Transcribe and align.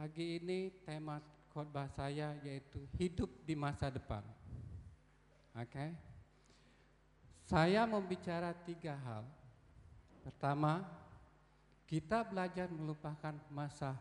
Pagi 0.00 0.40
ini 0.40 0.72
tema 0.80 1.20
khotbah 1.52 1.84
saya 1.92 2.32
yaitu 2.40 2.80
hidup 2.96 3.28
di 3.44 3.52
masa 3.52 3.92
depan. 3.92 4.24
Oke. 5.52 5.92
Saya 7.44 7.84
membicara 7.84 8.56
tiga 8.64 8.96
hal. 8.96 9.28
Pertama, 10.24 10.88
kita 11.84 12.24
belajar 12.24 12.72
melupakan 12.72 13.36
masa 13.52 13.92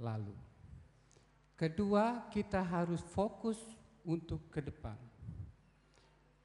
lalu. 0.00 0.32
Kedua, 1.52 2.24
kita 2.32 2.64
harus 2.64 3.04
fokus 3.04 3.60
untuk 4.08 4.40
ke 4.48 4.64
depan. 4.64 4.96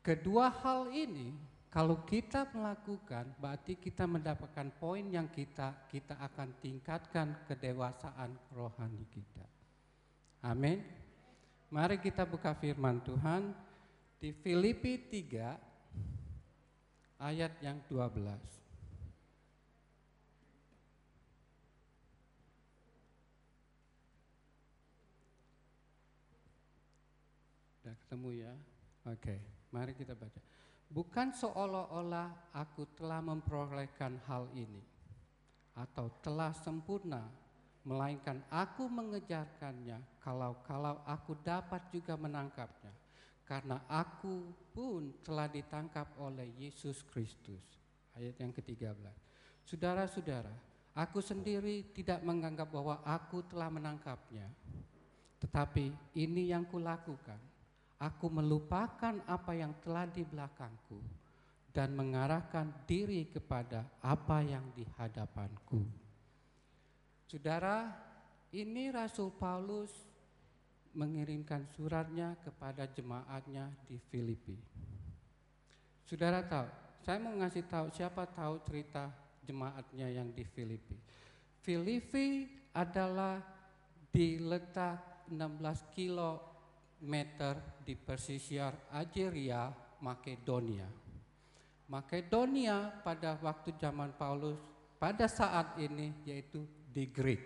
Kedua 0.03 0.51
hal 0.51 0.91
ini 0.91 1.31
kalau 1.70 2.01
kita 2.01 2.49
melakukan 2.49 3.29
berarti 3.38 3.77
kita 3.77 4.09
mendapatkan 4.09 4.73
poin 4.81 5.05
yang 5.05 5.29
kita 5.29 5.86
kita 5.86 6.18
akan 6.18 6.57
tingkatkan 6.57 7.45
kedewasaan 7.45 8.33
rohani 8.57 9.05
kita. 9.13 9.45
Amin. 10.42 10.82
Mari 11.69 12.01
kita 12.01 12.25
buka 12.25 12.57
firman 12.57 12.97
Tuhan 13.05 13.54
di 14.18 14.33
Filipi 14.33 14.97
3 14.97 15.54
ayat 17.21 17.54
yang 17.61 17.78
12. 17.86 18.17
Sudah 27.78 27.93
ketemu 27.93 28.29
ya? 28.42 28.54
Oke, 29.06 29.37
mari 29.70 29.93
kita 29.93 30.17
baca. 30.17 30.48
Bukan 30.89 31.29
seolah-olah 31.38 32.50
aku 32.50 32.89
telah 32.98 33.22
memperolehkan 33.22 34.17
hal 34.25 34.50
ini 34.58 34.81
atau 35.78 36.09
telah 36.25 36.50
sempurna, 36.50 37.30
melainkan 37.86 38.42
aku 38.50 38.89
mengejarkannya 38.89 40.02
kalau-kalau 40.17 41.06
aku 41.06 41.38
dapat 41.46 41.94
juga 41.94 42.18
menangkapnya. 42.18 42.90
Karena 43.46 43.81
aku 43.90 44.50
pun 44.73 45.09
telah 45.26 45.50
ditangkap 45.50 46.18
oleh 46.22 46.54
Yesus 46.58 47.02
Kristus. 47.02 47.66
Ayat 48.14 48.38
yang 48.38 48.53
ke-13. 48.53 48.94
Saudara-saudara, 49.66 50.53
aku 50.94 51.18
sendiri 51.18 51.90
tidak 51.94 52.22
menganggap 52.22 52.70
bahwa 52.70 53.02
aku 53.02 53.42
telah 53.50 53.74
menangkapnya. 53.74 54.46
Tetapi 55.42 56.14
ini 56.18 56.53
yang 56.53 56.66
kulakukan 56.70 57.48
aku 58.00 58.31
melupakan 58.31 59.19
apa 59.28 59.52
yang 59.52 59.75
telah 59.83 60.08
di 60.08 60.23
belakangku 60.23 61.03
dan 61.75 61.94
mengarahkan 61.94 62.72
diri 62.88 63.28
kepada 63.28 63.86
apa 64.00 64.41
yang 64.41 64.64
di 64.73 64.88
hadapanku. 64.97 65.83
Saudara, 67.30 67.94
ini 68.56 68.89
Rasul 68.89 69.30
Paulus 69.36 69.94
mengirimkan 70.97 71.69
suratnya 71.69 72.33
kepada 72.41 72.89
jemaatnya 72.89 73.69
di 73.86 74.02
Filipi. 74.09 74.58
Saudara 76.09 76.41
tahu, 76.41 76.66
saya 77.06 77.22
mau 77.22 77.38
ngasih 77.38 77.69
tahu 77.69 77.94
siapa 77.94 78.25
tahu 78.25 78.66
cerita 78.66 79.13
jemaatnya 79.45 80.09
yang 80.09 80.34
di 80.34 80.41
Filipi. 80.41 80.97
Filipi 81.61 82.50
adalah 82.73 83.38
diletak 84.09 85.30
16 85.30 85.94
kilo 85.94 86.48
meter 87.03 87.80
di 87.83 87.95
pesisir 87.95 88.72
Algeria, 88.92 89.72
Makedonia. 90.03 90.88
Makedonia 91.89 93.02
pada 93.02 93.39
waktu 93.41 93.73
zaman 93.80 94.14
Paulus 94.14 94.59
pada 95.02 95.25
saat 95.25 95.80
ini 95.80 96.14
yaitu 96.28 96.67
di 96.91 97.09
Greek. 97.09 97.41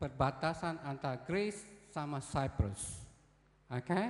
Perbatasan 0.00 0.82
antara 0.82 1.20
Greece 1.22 1.62
sama 1.92 2.18
Cyprus. 2.18 3.06
Oke? 3.70 3.86
Okay? 3.86 4.06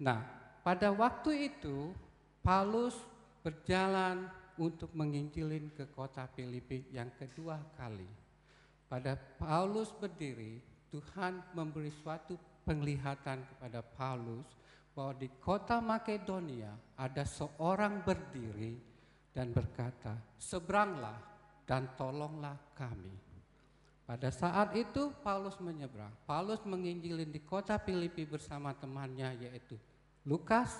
Nah, 0.00 0.24
pada 0.64 0.88
waktu 0.88 1.52
itu 1.52 1.92
Paulus 2.40 2.96
berjalan 3.44 4.30
untuk 4.56 4.88
menginjilin 4.96 5.74
ke 5.74 5.90
kota 5.92 6.24
Filipi 6.32 6.86
yang 6.94 7.12
kedua 7.18 7.60
kali. 7.76 8.08
Pada 8.86 9.16
Paulus 9.16 9.90
berdiri, 9.92 10.60
Tuhan 10.92 11.40
memberi 11.56 11.88
suatu 11.88 12.36
penglihatan 12.62 13.42
kepada 13.46 13.80
Paulus 13.82 14.46
bahwa 14.92 15.14
di 15.16 15.28
kota 15.40 15.80
Makedonia 15.80 16.72
ada 16.96 17.24
seorang 17.24 18.04
berdiri 18.04 18.76
dan 19.32 19.50
berkata, 19.50 20.16
"Seberanglah 20.36 21.16
dan 21.64 21.88
tolonglah 21.96 22.56
kami." 22.76 23.32
Pada 24.02 24.28
saat 24.28 24.76
itu 24.76 25.14
Paulus 25.24 25.56
menyeberang. 25.62 26.12
Paulus 26.28 26.60
menginjilin 26.68 27.32
di 27.32 27.40
kota 27.40 27.80
Filipi 27.80 28.28
bersama 28.28 28.76
temannya 28.76 29.48
yaitu 29.48 29.78
Lukas, 30.28 30.76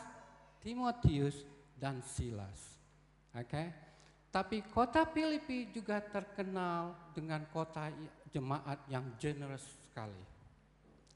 Timotius, 0.61 1.47
dan 1.79 2.05
Silas. 2.05 2.79
Oke. 3.33 3.49
Okay? 3.49 3.67
Tapi 4.33 4.65
kota 4.73 5.05
Filipi 5.05 5.69
juga 5.77 6.01
terkenal 6.01 6.97
dengan 7.13 7.45
kota 7.53 7.93
jemaat 8.33 8.81
yang 8.89 9.05
generous 9.21 9.65
sekali. 9.85 10.32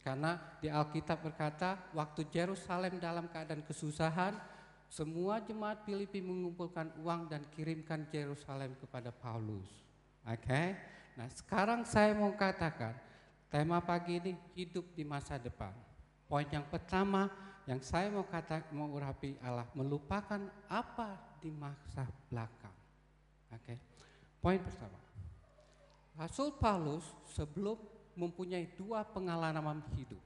Karena 0.07 0.39
di 0.63 0.71
Alkitab 0.71 1.19
berkata, 1.19 1.91
waktu 1.91 2.31
Yerusalem 2.31 3.03
dalam 3.03 3.27
keadaan 3.27 3.67
kesusahan, 3.67 4.39
semua 4.87 5.43
jemaat 5.43 5.83
Filipi 5.83 6.23
mengumpulkan 6.23 6.95
uang 7.03 7.27
dan 7.27 7.43
kirimkan 7.51 8.07
Yerusalem 8.15 8.79
kepada 8.79 9.11
Paulus. 9.11 9.67
Oke. 10.23 10.47
Okay? 10.47 10.67
Nah, 11.19 11.27
sekarang 11.35 11.83
saya 11.83 12.15
mau 12.15 12.31
katakan, 12.39 12.95
tema 13.51 13.83
pagi 13.83 14.23
ini 14.23 14.39
hidup 14.55 14.95
di 14.95 15.03
masa 15.03 15.43
depan. 15.43 15.75
Poin 16.31 16.47
yang 16.55 16.71
pertama 16.71 17.27
yang 17.67 17.83
saya 17.83 18.07
mau 18.07 18.23
kata 18.23 18.71
mau 18.71 18.87
urapi 18.95 19.35
Allah 19.43 19.67
melupakan 19.75 20.39
apa 20.71 21.19
di 21.43 21.51
masa 21.51 22.07
belakang. 22.31 22.79
Oke. 23.51 23.75
Okay? 23.75 23.77
Poin 24.39 24.63
pertama. 24.63 25.03
Rasul 26.15 26.55
Paulus 26.55 27.03
sebelum 27.27 27.96
mempunyai 28.17 28.67
dua 28.75 29.05
pengalaman 29.05 29.85
hidup. 29.95 30.19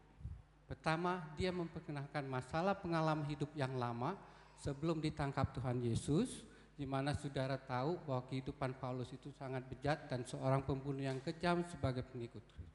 Pertama, 0.70 1.26
dia 1.34 1.50
memperkenalkan 1.50 2.24
masalah 2.30 2.78
pengalaman 2.78 3.26
hidup 3.26 3.50
yang 3.58 3.74
lama 3.74 4.14
sebelum 4.54 5.02
ditangkap 5.02 5.50
Tuhan 5.50 5.82
Yesus, 5.82 6.46
di 6.78 6.86
mana 6.86 7.12
saudara 7.12 7.58
tahu 7.58 7.98
bahwa 8.06 8.22
kehidupan 8.30 8.78
Paulus 8.78 9.10
itu 9.12 9.28
sangat 9.34 9.66
bejat 9.66 10.06
dan 10.06 10.22
seorang 10.22 10.62
pembunuh 10.62 11.02
yang 11.02 11.18
kejam 11.20 11.66
sebagai 11.66 12.06
pengikut 12.06 12.40
Kristus. 12.54 12.70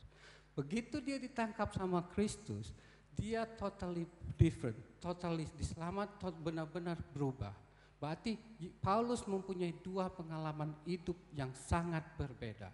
Begitu 0.53 0.99
dia 1.01 1.17
ditangkap 1.17 1.71
sama 1.71 2.03
Kristus, 2.11 2.75
dia 3.15 3.47
totally 3.47 4.03
different, 4.35 4.75
totally 4.99 5.47
diselamat, 5.55 6.19
benar-benar 6.43 6.99
berubah. 7.15 7.55
Berarti 7.95 8.35
Paulus 8.83 9.23
mempunyai 9.23 9.71
dua 9.79 10.11
pengalaman 10.11 10.75
hidup 10.83 11.15
yang 11.31 11.49
sangat 11.55 12.03
berbeda. 12.19 12.69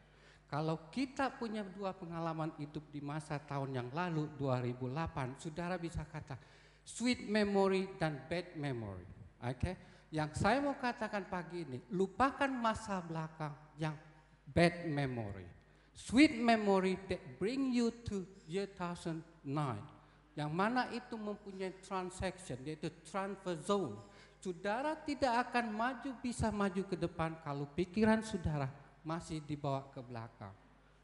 Kalau 0.52 0.92
kita 0.92 1.32
punya 1.40 1.64
dua 1.64 1.96
pengalaman 1.96 2.52
hidup 2.60 2.84
di 2.92 3.00
masa 3.00 3.40
tahun 3.40 3.72
yang 3.72 3.88
lalu 3.96 4.28
2008, 4.36 5.40
saudara 5.40 5.80
bisa 5.80 6.04
kata 6.04 6.36
sweet 6.84 7.24
memory 7.24 7.88
dan 7.96 8.20
bad 8.28 8.60
memory. 8.60 9.08
Oke, 9.40 9.56
okay? 9.56 9.76
yang 10.12 10.28
saya 10.36 10.60
mau 10.60 10.76
katakan 10.76 11.24
pagi 11.32 11.64
ini, 11.64 11.80
lupakan 11.96 12.52
masa 12.52 13.00
belakang 13.00 13.56
yang 13.80 13.96
bad 14.44 14.92
memory. 14.92 15.48
Sweet 15.96 16.36
memory 16.36 17.00
that 17.08 17.40
bring 17.40 17.72
you 17.72 17.88
to 18.04 18.28
year 18.44 18.68
2009. 18.76 19.24
Yang 20.36 20.52
mana 20.52 20.92
itu 20.92 21.16
mempunyai 21.16 21.80
transaction, 21.80 22.60
yaitu 22.68 22.92
transfer 23.08 23.56
zone. 23.64 23.96
Saudara 24.44 25.00
tidak 25.00 25.48
akan 25.48 25.72
maju 25.72 26.12
bisa 26.20 26.52
maju 26.52 26.84
ke 26.84 27.00
depan 27.00 27.40
kalau 27.40 27.64
pikiran 27.72 28.20
saudara 28.20 28.81
masih 29.02 29.42
dibawa 29.44 29.86
ke 29.90 30.00
belakang. 30.02 30.54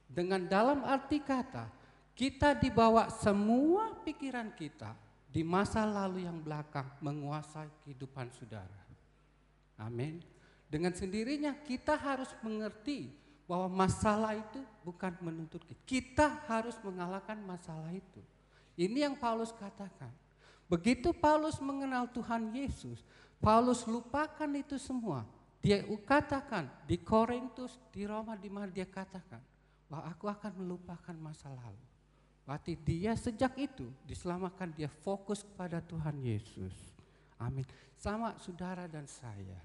Dengan 0.07 0.45
dalam 0.47 0.85
arti 0.87 1.19
kata, 1.19 1.67
kita 2.17 2.57
dibawa 2.57 3.11
semua 3.11 3.93
pikiran 4.01 4.49
kita 4.55 4.95
di 5.27 5.45
masa 5.45 5.85
lalu 5.85 6.25
yang 6.25 6.39
belakang 6.39 6.87
menguasai 7.03 7.69
kehidupan 7.83 8.31
saudara. 8.33 8.81
Amin. 9.77 10.23
Dengan 10.67 10.91
sendirinya 10.91 11.53
kita 11.63 11.93
harus 11.93 12.33
mengerti 12.41 13.13
bahwa 13.47 13.87
masalah 13.87 14.35
itu 14.35 14.59
bukan 14.83 15.15
menuntut 15.23 15.63
kita. 15.63 15.79
Kita 15.87 16.27
harus 16.49 16.75
mengalahkan 16.83 17.39
masalah 17.39 17.93
itu. 17.93 18.19
Ini 18.75 19.07
yang 19.09 19.15
Paulus 19.15 19.55
katakan. 19.55 20.11
Begitu 20.67 21.15
Paulus 21.15 21.55
mengenal 21.63 22.11
Tuhan 22.11 22.51
Yesus, 22.51 22.99
Paulus 23.39 23.87
lupakan 23.87 24.51
itu 24.51 24.75
semua. 24.75 25.23
Dia 25.67 25.83
katakan 25.83 26.71
di 26.87 26.95
Korintus, 27.03 27.75
di 27.91 28.07
Roma, 28.07 28.39
di 28.39 28.47
mana 28.47 28.71
dia 28.71 28.87
katakan 28.87 29.43
bahwa 29.91 30.07
aku 30.07 30.31
akan 30.31 30.63
melupakan 30.63 31.11
masa 31.19 31.51
lalu. 31.51 31.83
Berarti 32.47 32.79
dia 32.79 33.11
sejak 33.19 33.51
itu 33.59 33.91
diselamatkan 34.07 34.71
dia 34.71 34.87
fokus 34.87 35.43
kepada 35.43 35.83
Tuhan 35.83 36.23
Yesus. 36.23 36.71
Amin. 37.35 37.67
Sama 37.99 38.39
saudara 38.39 38.87
dan 38.87 39.11
saya. 39.11 39.59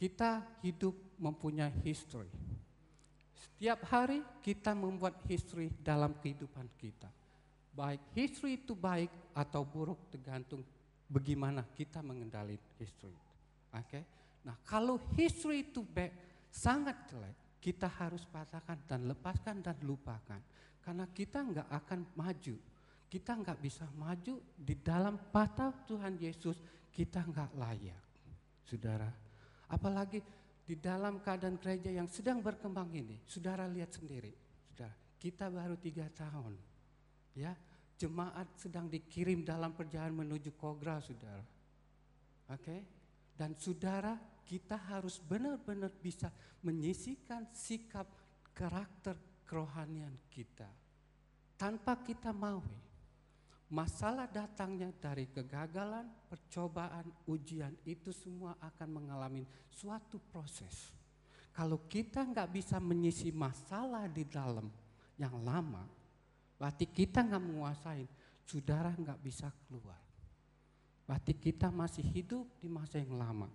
Kita 0.00 0.40
hidup 0.64 0.96
mempunyai 1.20 1.76
history. 1.84 2.32
Setiap 3.36 3.84
hari 3.92 4.24
kita 4.40 4.72
membuat 4.72 5.20
history 5.28 5.76
dalam 5.84 6.16
kehidupan 6.16 6.72
kita. 6.80 7.12
Baik 7.76 8.00
history 8.16 8.64
itu 8.64 8.72
baik 8.72 9.12
atau 9.36 9.60
buruk 9.60 10.08
tergantung 10.08 10.64
bagaimana 11.04 11.68
kita 11.76 12.00
mengendalikan 12.00 12.72
history. 12.80 13.12
Oke. 13.76 13.84
Okay? 13.92 14.04
Nah, 14.46 14.54
kalau 14.62 15.02
history 15.18 15.66
itu 15.66 15.82
baik, 15.82 16.14
sangat 16.46 16.94
jelek, 17.10 17.34
kita 17.58 17.90
harus 17.98 18.22
patahkan 18.30 18.78
dan 18.86 19.10
lepaskan 19.10 19.58
dan 19.58 19.74
lupakan. 19.82 20.38
Karena 20.78 21.02
kita 21.10 21.42
nggak 21.42 21.66
akan 21.66 22.00
maju. 22.14 22.54
Kita 23.10 23.34
nggak 23.34 23.58
bisa 23.58 23.90
maju 23.98 24.38
di 24.54 24.78
dalam 24.78 25.18
patah 25.18 25.74
Tuhan 25.90 26.14
Yesus, 26.22 26.62
kita 26.94 27.26
nggak 27.26 27.58
layak. 27.58 28.06
Saudara, 28.62 29.10
apalagi 29.66 30.22
di 30.66 30.78
dalam 30.78 31.22
keadaan 31.22 31.58
gereja 31.58 31.90
yang 31.90 32.06
sedang 32.10 32.42
berkembang 32.42 32.90
ini, 32.94 33.18
saudara 33.26 33.66
lihat 33.70 33.94
sendiri, 33.94 34.34
saudara, 34.70 34.94
kita 35.22 35.46
baru 35.46 35.78
tiga 35.78 36.10
tahun, 36.10 36.58
ya, 37.38 37.54
jemaat 37.94 38.50
sedang 38.58 38.90
dikirim 38.90 39.46
dalam 39.46 39.70
perjalanan 39.70 40.26
menuju 40.26 40.58
Kogra, 40.58 40.98
saudara, 40.98 41.46
oke, 42.50 42.58
okay? 42.58 42.82
dan 43.38 43.54
saudara 43.54 44.18
kita 44.46 44.78
harus 44.78 45.18
benar-benar 45.18 45.90
bisa 45.98 46.30
menyisikan 46.62 47.50
sikap 47.50 48.06
karakter 48.54 49.18
kerohanian 49.42 50.14
kita 50.30 50.70
tanpa 51.58 51.96
kita 52.00 52.30
mau. 52.30 52.62
Masalah 53.66 54.30
datangnya 54.30 54.94
dari 54.94 55.26
kegagalan, 55.26 56.06
percobaan, 56.30 57.10
ujian 57.26 57.74
itu 57.82 58.14
semua 58.14 58.54
akan 58.62 59.02
mengalami 59.02 59.42
suatu 59.66 60.22
proses. 60.30 60.94
Kalau 61.50 61.82
kita 61.90 62.22
nggak 62.22 62.46
bisa 62.54 62.78
menyisi 62.78 63.34
masalah 63.34 64.06
di 64.06 64.22
dalam 64.22 64.70
yang 65.18 65.34
lama, 65.42 65.82
berarti 66.54 66.86
kita 66.86 67.26
nggak 67.26 67.42
menguasai, 67.42 68.06
saudara 68.46 68.94
nggak 68.94 69.18
bisa 69.18 69.50
keluar. 69.66 69.98
Berarti 71.02 71.34
kita 71.34 71.66
masih 71.66 72.06
hidup 72.06 72.46
di 72.62 72.70
masa 72.70 73.02
yang 73.02 73.18
lama, 73.18 73.50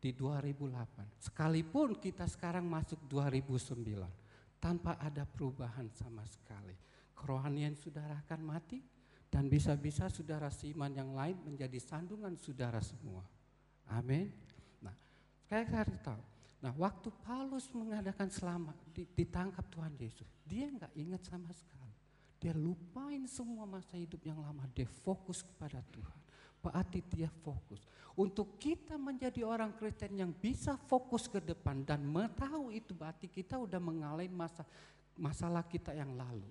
di 0.00 0.16
2008. 0.16 1.20
Sekalipun 1.20 2.00
kita 2.00 2.24
sekarang 2.24 2.64
masuk 2.64 2.98
2009, 3.06 4.08
tanpa 4.56 4.96
ada 4.96 5.28
perubahan 5.28 5.92
sama 5.92 6.24
sekali. 6.24 6.72
Kerohanian 7.12 7.76
saudara 7.76 8.16
akan 8.24 8.40
mati, 8.40 8.80
dan 9.30 9.46
bisa-bisa 9.46 10.10
saudara 10.10 10.50
seiman 10.50 10.90
yang 10.90 11.14
lain 11.14 11.38
menjadi 11.46 11.78
sandungan 11.78 12.34
saudara 12.34 12.82
semua. 12.82 13.22
Amin. 13.92 14.32
Nah, 14.82 14.96
saya 15.46 15.68
harus 15.68 16.00
tahu. 16.02 16.22
Nah, 16.60 16.72
waktu 16.76 17.08
Paulus 17.24 17.70
mengadakan 17.72 18.28
selamat, 18.28 18.76
ditangkap 19.16 19.64
Tuhan 19.70 19.94
Yesus, 19.96 20.28
dia 20.44 20.68
nggak 20.68 20.92
ingat 20.98 21.22
sama 21.24 21.48
sekali. 21.54 21.94
Dia 22.40 22.56
lupain 22.56 23.24
semua 23.28 23.68
masa 23.68 23.96
hidup 24.00 24.20
yang 24.24 24.40
lama, 24.40 24.64
dia 24.72 24.88
fokus 24.88 25.44
kepada 25.44 25.84
Tuhan. 25.92 26.19
Berarti 26.60 27.00
dia 27.08 27.32
fokus. 27.40 27.80
Untuk 28.16 28.60
kita 28.60 29.00
menjadi 29.00 29.40
orang 29.48 29.72
Kristen 29.80 30.20
yang 30.20 30.32
bisa 30.36 30.76
fokus 30.76 31.24
ke 31.24 31.40
depan 31.40 31.82
dan 31.88 32.04
mengetahui 32.04 32.84
itu 32.84 32.92
berarti 32.92 33.32
kita 33.32 33.56
udah 33.56 33.80
mengalami 33.80 34.28
masa 34.28 34.66
masalah 35.16 35.64
kita 35.64 35.96
yang 35.96 36.12
lalu. 36.16 36.44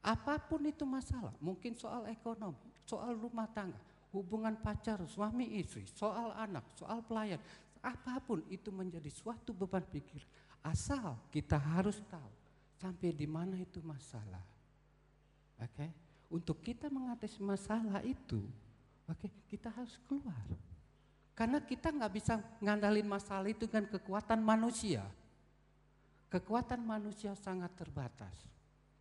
Apa 0.00 0.40
pun 0.40 0.64
itu 0.64 0.86
masalah, 0.88 1.34
mungkin 1.42 1.76
soal 1.76 2.08
ekonomi, 2.08 2.56
soal 2.88 3.12
rumah 3.12 3.44
tangga, 3.52 3.76
hubungan 4.10 4.56
pacar, 4.56 5.02
suami 5.04 5.60
istri, 5.60 5.84
soal 5.92 6.32
anak, 6.40 6.64
soal 6.72 7.04
pelayan, 7.04 7.38
apa 7.84 8.16
pun 8.24 8.40
itu 8.48 8.72
menjadi 8.72 9.08
suatu 9.12 9.52
beban 9.52 9.84
pikir. 9.84 10.24
Asal 10.64 11.16
kita 11.32 11.56
harus 11.56 12.00
tahu 12.08 12.32
sampai 12.80 13.12
di 13.12 13.28
mana 13.28 13.60
itu 13.60 13.80
masalah. 13.84 14.40
Oke, 15.60 15.68
okay? 15.76 15.90
untuk 16.32 16.64
kita 16.64 16.88
mengatasi 16.88 17.44
masalah 17.44 18.00
itu, 18.00 18.40
oke, 19.10 19.28
kita 19.50 19.68
harus 19.74 19.98
keluar. 20.06 20.46
Karena 21.34 21.58
kita 21.64 21.90
nggak 21.90 22.12
bisa 22.12 22.38
ngandalin 22.60 23.08
masalah 23.08 23.48
itu 23.48 23.64
dengan 23.64 23.88
kekuatan 23.88 24.40
manusia. 24.44 25.02
Kekuatan 26.30 26.84
manusia 26.84 27.34
sangat 27.34 27.74
terbatas. 27.74 28.32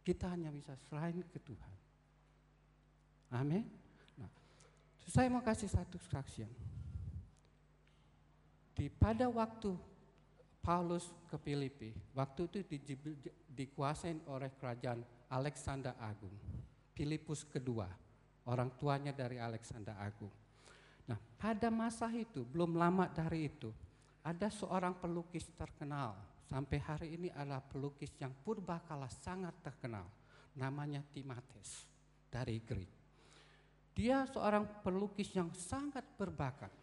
Kita 0.01 0.33
hanya 0.33 0.49
bisa 0.49 0.73
selain 0.89 1.21
ke 1.21 1.37
Tuhan. 1.37 1.75
Amin. 3.29 3.67
Nah, 4.17 4.31
saya 5.05 5.29
mau 5.29 5.43
kasih 5.45 5.69
satu 5.69 6.01
kesaksian. 6.01 6.49
Di 8.73 8.89
pada 8.89 9.29
waktu 9.29 9.75
Paulus 10.63 11.11
ke 11.29 11.37
Filipi, 11.37 11.91
waktu 12.15 12.47
itu 12.49 12.57
di, 12.65 12.77
di, 12.81 12.95
dikuasai 13.51 14.25
oleh 14.25 14.49
kerajaan 14.57 15.03
Alexander 15.29 15.93
Agung. 16.01 16.33
Filipus 16.95 17.45
kedua, 17.45 17.87
orang 18.49 18.73
tuanya 18.81 19.13
dari 19.13 19.37
Alexander 19.37 19.93
Agung. 20.01 20.33
Nah, 21.05 21.17
pada 21.37 21.69
masa 21.69 22.09
itu, 22.09 22.41
belum 22.41 22.73
lama 22.73 23.05
dari 23.09 23.45
itu, 23.45 23.69
ada 24.25 24.49
seorang 24.49 24.97
pelukis 24.97 25.45
terkenal 25.53 26.17
sampai 26.49 26.77
hari 26.81 27.07
ini 27.13 27.29
adalah 27.29 27.61
pelukis 27.61 28.09
yang 28.17 28.33
purbakala 28.33 29.05
sangat 29.09 29.53
terkenal. 29.61 30.05
Namanya 30.57 31.05
Timates 31.13 31.85
dari 32.27 32.57
Greek. 32.65 32.91
Dia 33.93 34.25
seorang 34.25 34.81
pelukis 34.81 35.29
yang 35.37 35.53
sangat 35.53 36.03
berbakat. 36.17 36.73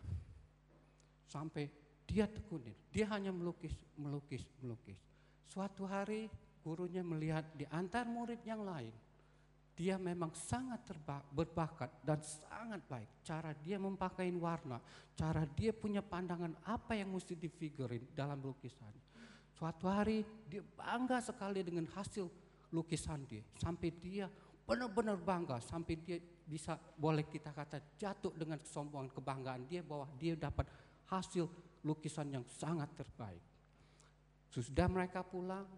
Sampai 1.27 1.67
dia 2.07 2.31
tekunin, 2.31 2.75
dia 2.95 3.11
hanya 3.11 3.35
melukis, 3.35 3.75
melukis, 3.99 4.47
melukis. 4.63 4.97
Suatu 5.51 5.83
hari 5.85 6.31
gurunya 6.63 7.03
melihat 7.03 7.47
di 7.55 7.67
antar 7.71 8.07
murid 8.07 8.43
yang 8.47 8.63
lain, 8.63 8.95
dia 9.77 10.01
memang 10.01 10.33
sangat 10.33 10.81
berbakat 11.29 11.93
dan 12.01 12.17
sangat 12.25 12.81
baik. 12.89 13.21
Cara 13.21 13.53
dia 13.53 13.77
memakai 13.77 14.33
warna, 14.33 14.81
cara 15.13 15.45
dia 15.45 15.77
punya 15.77 16.01
pandangan 16.01 16.57
apa 16.65 16.97
yang 16.97 17.13
mesti 17.13 17.37
difigurin 17.37 18.09
dalam 18.17 18.41
lukisan. 18.41 18.91
Suatu 19.53 19.85
hari 19.85 20.25
dia 20.49 20.65
bangga 20.65 21.21
sekali 21.21 21.61
dengan 21.61 21.85
hasil 21.93 22.25
lukisan 22.73 23.29
dia. 23.29 23.45
Sampai 23.61 23.93
dia 23.93 24.33
benar-benar 24.65 25.21
bangga. 25.21 25.61
Sampai 25.61 26.01
dia 26.01 26.19
bisa 26.47 26.81
boleh 26.97 27.29
kita 27.29 27.53
kata 27.53 27.97
jatuh 28.01 28.33
dengan 28.33 28.57
kesombongan 28.61 29.13
kebanggaan 29.13 29.69
dia 29.69 29.85
bahwa 29.85 30.09
dia 30.17 30.33
dapat 30.35 30.69
hasil 31.13 31.49
lukisan 31.85 32.33
yang 32.33 32.45
sangat 32.49 32.91
terbaik. 32.97 33.45
Sudah 34.51 34.89
mereka 34.89 35.21
pulang, 35.21 35.69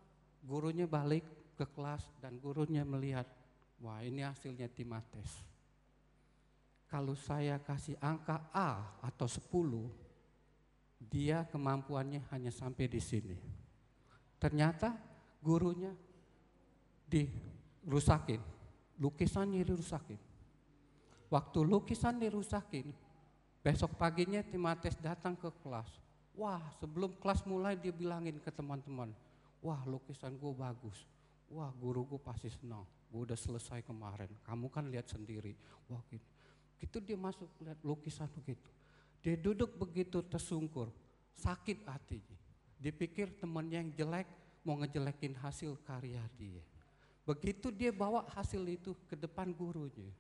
gurunya 0.47 0.87
balik 0.87 1.27
ke 1.59 1.67
kelas 1.75 2.07
dan 2.23 2.39
gurunya 2.39 2.87
melihat, 2.87 3.27
wah 3.83 4.03
ini 4.03 4.23
hasilnya 4.23 4.67
Timates. 4.71 5.47
Kalau 6.89 7.13
saya 7.13 7.61
kasih 7.61 8.01
angka 8.01 8.41
A 8.49 8.97
atau 9.05 9.29
10, 9.29 9.93
dia 11.05 11.45
kemampuannya 11.47 12.25
hanya 12.33 12.49
sampai 12.49 12.89
di 12.89 12.99
sini. 12.99 13.37
Ternyata 14.41 14.97
gurunya 15.45 15.93
dirusakin, 17.07 18.41
lukisannya 18.97 19.61
dirusakin. 19.63 20.21
Waktu 21.29 21.59
lukisan 21.61 22.17
dirusakin, 22.17 22.89
besok 23.61 24.01
paginya 24.01 24.41
Timates 24.41 24.97
datang 24.97 25.37
ke 25.37 25.53
kelas. 25.61 25.93
Wah 26.33 26.63
sebelum 26.81 27.13
kelas 27.21 27.45
mulai 27.45 27.77
dia 27.77 27.93
bilangin 27.93 28.41
ke 28.41 28.49
teman-teman, 28.49 29.13
wah 29.61 29.83
lukisan 29.85 30.39
gue 30.41 30.53
bagus. 30.57 31.05
Wah 31.53 31.69
guru 31.77 32.05
gue 32.05 32.21
pasti 32.21 32.49
senang, 32.49 32.85
gue 33.09 33.21
udah 33.25 33.39
selesai 33.39 33.81
kemarin. 33.85 34.29
Kamu 34.45 34.69
kan 34.69 34.87
lihat 34.89 35.09
sendiri. 35.09 35.57
Wah 35.89 36.01
gitu. 36.13 36.29
Gitu 36.79 36.97
dia 37.03 37.19
masuk 37.19 37.49
lihat 37.65 37.81
lukisan 37.83 38.29
begitu. 38.37 38.71
Dia 39.19 39.35
duduk 39.35 39.75
begitu 39.75 40.23
tersungkur, 40.23 40.95
sakit 41.35 41.83
hatinya. 41.91 42.39
Dipikir 42.79 43.35
temannya 43.35 43.83
yang 43.83 43.91
jelek 43.99 44.29
mau 44.63 44.79
ngejelekin 44.79 45.35
hasil 45.43 45.75
karya 45.83 46.23
dia. 46.39 46.63
Begitu 47.27 47.75
dia 47.75 47.91
bawa 47.91 48.25
hasil 48.33 48.63
itu 48.65 48.95
ke 49.11 49.19
depan 49.19 49.51
gurunya. 49.51 50.15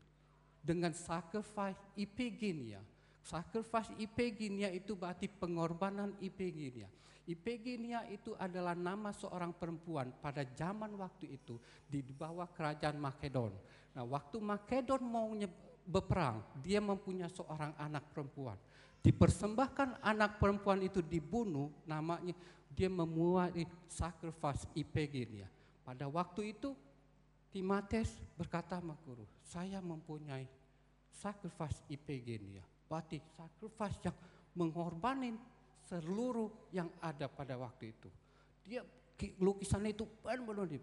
Dengan 0.58 0.90
sacrifice 0.90 1.78
Ipigenia. 1.94 2.82
Sacrifice 3.28 3.92
Ipigenia 4.00 4.72
itu 4.72 4.96
berarti 4.96 5.28
pengorbanan 5.28 6.16
Ipigenia. 6.24 6.88
Ipigenia 7.28 8.08
itu 8.08 8.32
adalah 8.40 8.72
nama 8.72 9.12
seorang 9.12 9.52
perempuan 9.52 10.08
pada 10.24 10.48
zaman 10.56 10.96
waktu 10.96 11.36
itu 11.36 11.60
di 11.84 12.00
bawah 12.00 12.48
kerajaan 12.48 12.96
Makedon. 12.96 13.52
Nah, 13.92 14.04
waktu 14.08 14.40
Makedon 14.40 15.04
mau 15.04 15.28
berperang, 15.84 16.40
dia 16.64 16.80
mempunyai 16.80 17.28
seorang 17.28 17.76
anak 17.76 18.08
perempuan 18.16 18.56
dipersembahkan 19.02 20.02
anak 20.02 20.36
perempuan 20.42 20.82
itu 20.82 21.00
dibunuh, 21.00 21.70
namanya 21.86 22.34
dia 22.68 22.90
memuai 22.90 23.64
sacrifice 23.88 24.66
Ipegenia. 24.74 25.48
Pada 25.80 26.04
waktu 26.10 26.52
itu 26.52 26.76
Timates 27.48 28.12
berkata 28.36 28.76
sama 28.76 28.92
saya 29.40 29.80
mempunyai 29.80 30.44
sacrifice 31.08 31.80
Ipegenia. 31.88 32.60
Berarti 32.88 33.20
sacrifice 33.36 34.00
yang 34.08 34.16
mengorbanin 34.56 35.36
seluruh 35.86 36.72
yang 36.72 36.88
ada 37.04 37.28
pada 37.28 37.54
waktu 37.60 37.92
itu. 37.92 38.08
Dia 38.64 38.82
lukisan 39.40 39.84
itu 39.88 40.04
benar-benar 40.24 40.80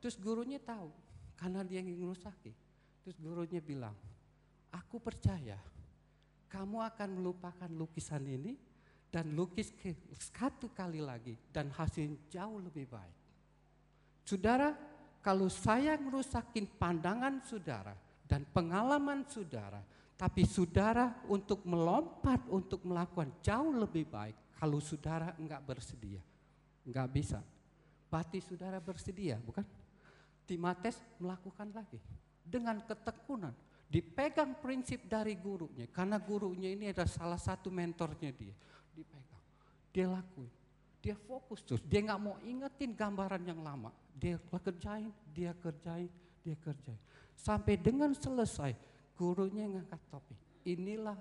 Terus 0.00 0.16
gurunya 0.16 0.56
tahu, 0.56 0.88
karena 1.36 1.60
dia 1.60 1.84
ingin 1.84 2.08
ngerusaki. 2.08 2.52
Terus 3.04 3.16
gurunya 3.20 3.60
bilang, 3.60 3.92
aku 4.72 4.96
percaya 5.00 5.60
kamu 6.50 6.82
akan 6.82 7.08
melupakan 7.20 7.70
lukisan 7.70 8.26
ini 8.26 8.56
dan 9.12 9.34
lukis 9.36 9.70
ke 9.76 9.94
satu 10.16 10.72
kali 10.74 10.98
lagi 10.98 11.38
dan 11.54 11.70
hasil 11.70 12.30
jauh 12.32 12.58
lebih 12.58 12.90
baik. 12.90 13.16
Saudara, 14.26 14.74
kalau 15.20 15.46
saya 15.52 15.94
ngerusakin 16.00 16.66
pandangan 16.80 17.44
saudara 17.44 17.94
dan 18.24 18.46
pengalaman 18.50 19.26
saudara, 19.28 19.82
tapi 20.20 20.44
saudara 20.44 21.16
untuk 21.32 21.64
melompat 21.64 22.44
untuk 22.52 22.84
melakukan 22.84 23.32
jauh 23.40 23.72
lebih 23.72 24.04
baik, 24.04 24.36
kalau 24.60 24.76
saudara 24.76 25.32
enggak 25.40 25.64
bersedia, 25.64 26.20
enggak 26.84 27.08
bisa. 27.08 27.40
Berarti 28.12 28.44
saudara 28.44 28.76
bersedia, 28.84 29.40
bukan? 29.40 29.64
Timates 30.44 31.00
melakukan 31.16 31.72
lagi 31.72 31.96
dengan 32.44 32.84
ketekunan, 32.84 33.56
dipegang 33.88 34.60
prinsip 34.60 35.08
dari 35.08 35.40
gurunya, 35.40 35.88
karena 35.88 36.20
gurunya 36.20 36.68
ini 36.68 36.92
adalah 36.92 37.08
salah 37.08 37.40
satu 37.40 37.72
mentornya 37.72 38.28
dia, 38.28 38.52
dipegang, 38.92 39.44
dia 39.88 40.04
lakuin, 40.04 40.52
dia 41.00 41.16
fokus 41.16 41.64
terus, 41.64 41.80
dia 41.88 42.04
nggak 42.04 42.20
mau 42.20 42.36
ingetin 42.44 42.92
gambaran 42.92 43.40
yang 43.40 43.64
lama, 43.64 43.88
dia 44.12 44.36
kerjain, 44.36 45.08
dia 45.32 45.56
kerjain, 45.56 46.12
dia 46.44 46.60
kerjain, 46.60 47.00
sampai 47.32 47.80
dengan 47.80 48.12
selesai 48.12 48.89
gurunya 49.20 49.68
ngangkat 49.68 50.00
topi, 50.08 50.32
inilah 50.64 51.20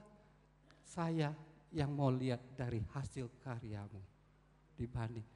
saya 0.87 1.35
yang 1.75 1.91
mau 1.91 2.07
lihat 2.07 2.39
dari 2.55 2.79
hasil 2.95 3.27
karyamu 3.43 3.99
dibanding 4.79 5.27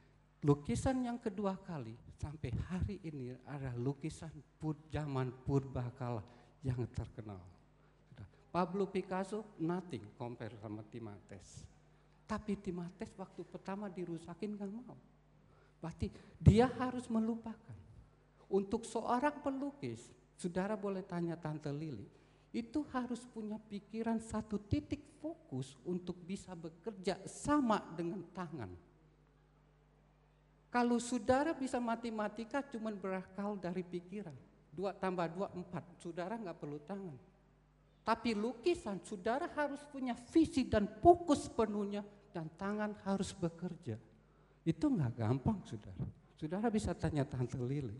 lukisan 0.43 1.07
yang 1.07 1.15
kedua 1.17 1.55
kali 1.55 1.95
sampai 2.19 2.51
hari 2.67 2.99
ini 3.07 3.31
adalah 3.47 3.73
lukisan 3.79 4.31
pur, 4.59 4.75
zaman 4.91 5.31
purba 5.47 5.87
kala 5.95 6.23
yang 6.61 6.83
terkenal. 6.91 7.39
Pablo 8.53 8.85
Picasso 8.85 9.57
nothing 9.57 10.13
compare 10.13 10.53
sama 10.61 10.85
Timates. 10.85 11.65
Tapi 12.29 12.53
Timates 12.59 13.09
waktu 13.17 13.41
pertama 13.49 13.89
dirusakin 13.89 14.53
gak 14.53 14.69
mau. 14.69 14.99
Berarti 15.81 16.13
dia 16.37 16.69
harus 16.77 17.09
melupakan. 17.09 17.75
Untuk 18.53 18.85
seorang 18.85 19.41
pelukis, 19.41 20.13
saudara 20.37 20.77
boleh 20.77 21.01
tanya 21.01 21.33
Tante 21.33 21.73
Lili, 21.73 22.05
itu 22.53 22.85
harus 22.93 23.25
punya 23.25 23.57
pikiran 23.57 24.21
satu 24.21 24.61
titik 24.61 25.01
fokus 25.17 25.75
untuk 25.83 26.15
bisa 26.21 26.53
bekerja 26.53 27.17
sama 27.25 27.81
dengan 27.97 28.21
tangan 28.31 28.71
kalau 30.73 30.97
saudara 30.97 31.53
bisa 31.53 31.77
matematika 31.77 32.65
cuma 32.65 32.89
berakal 32.89 33.53
dari 33.53 33.85
pikiran. 33.85 34.33
Dua 34.73 34.89
tambah 34.89 35.29
dua, 35.29 35.53
empat. 35.53 35.85
Saudara 36.01 36.33
nggak 36.33 36.57
perlu 36.57 36.81
tangan. 36.81 37.13
Tapi 38.01 38.33
lukisan, 38.33 38.97
saudara 39.05 39.45
harus 39.53 39.77
punya 39.93 40.17
visi 40.33 40.65
dan 40.65 40.89
fokus 40.97 41.45
penuhnya. 41.45 42.01
Dan 42.33 42.49
tangan 42.57 42.97
harus 43.05 43.37
bekerja. 43.37 44.01
Itu 44.65 44.89
nggak 44.89 45.21
gampang, 45.21 45.61
saudara. 45.61 46.09
Saudara 46.41 46.73
bisa 46.73 46.97
tanya 46.97 47.21
Tante 47.21 47.61
Lili. 47.61 47.93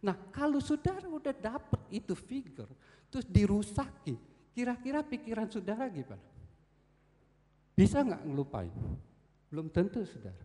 Nah, 0.00 0.16
kalau 0.32 0.58
saudara 0.64 1.04
udah 1.04 1.32
dapet 1.36 1.80
itu 1.92 2.16
figure, 2.16 2.72
terus 3.12 3.28
dirusaki, 3.28 4.16
kira-kira 4.56 5.04
pikiran 5.04 5.48
saudara 5.48 5.86
gimana? 5.92 6.24
Bisa 7.76 8.00
nggak 8.00 8.24
ngelupain? 8.24 8.72
Belum 9.52 9.68
tentu, 9.68 10.00
saudara 10.08 10.40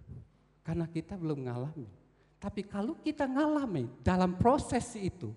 karena 0.65 0.89
kita 0.89 1.13
belum 1.13 1.45
ngalami. 1.45 1.85
Tapi 2.41 2.65
kalau 2.65 2.97
kita 2.97 3.29
ngalami 3.29 3.85
dalam 4.01 4.33
proses 4.33 4.97
itu, 4.97 5.29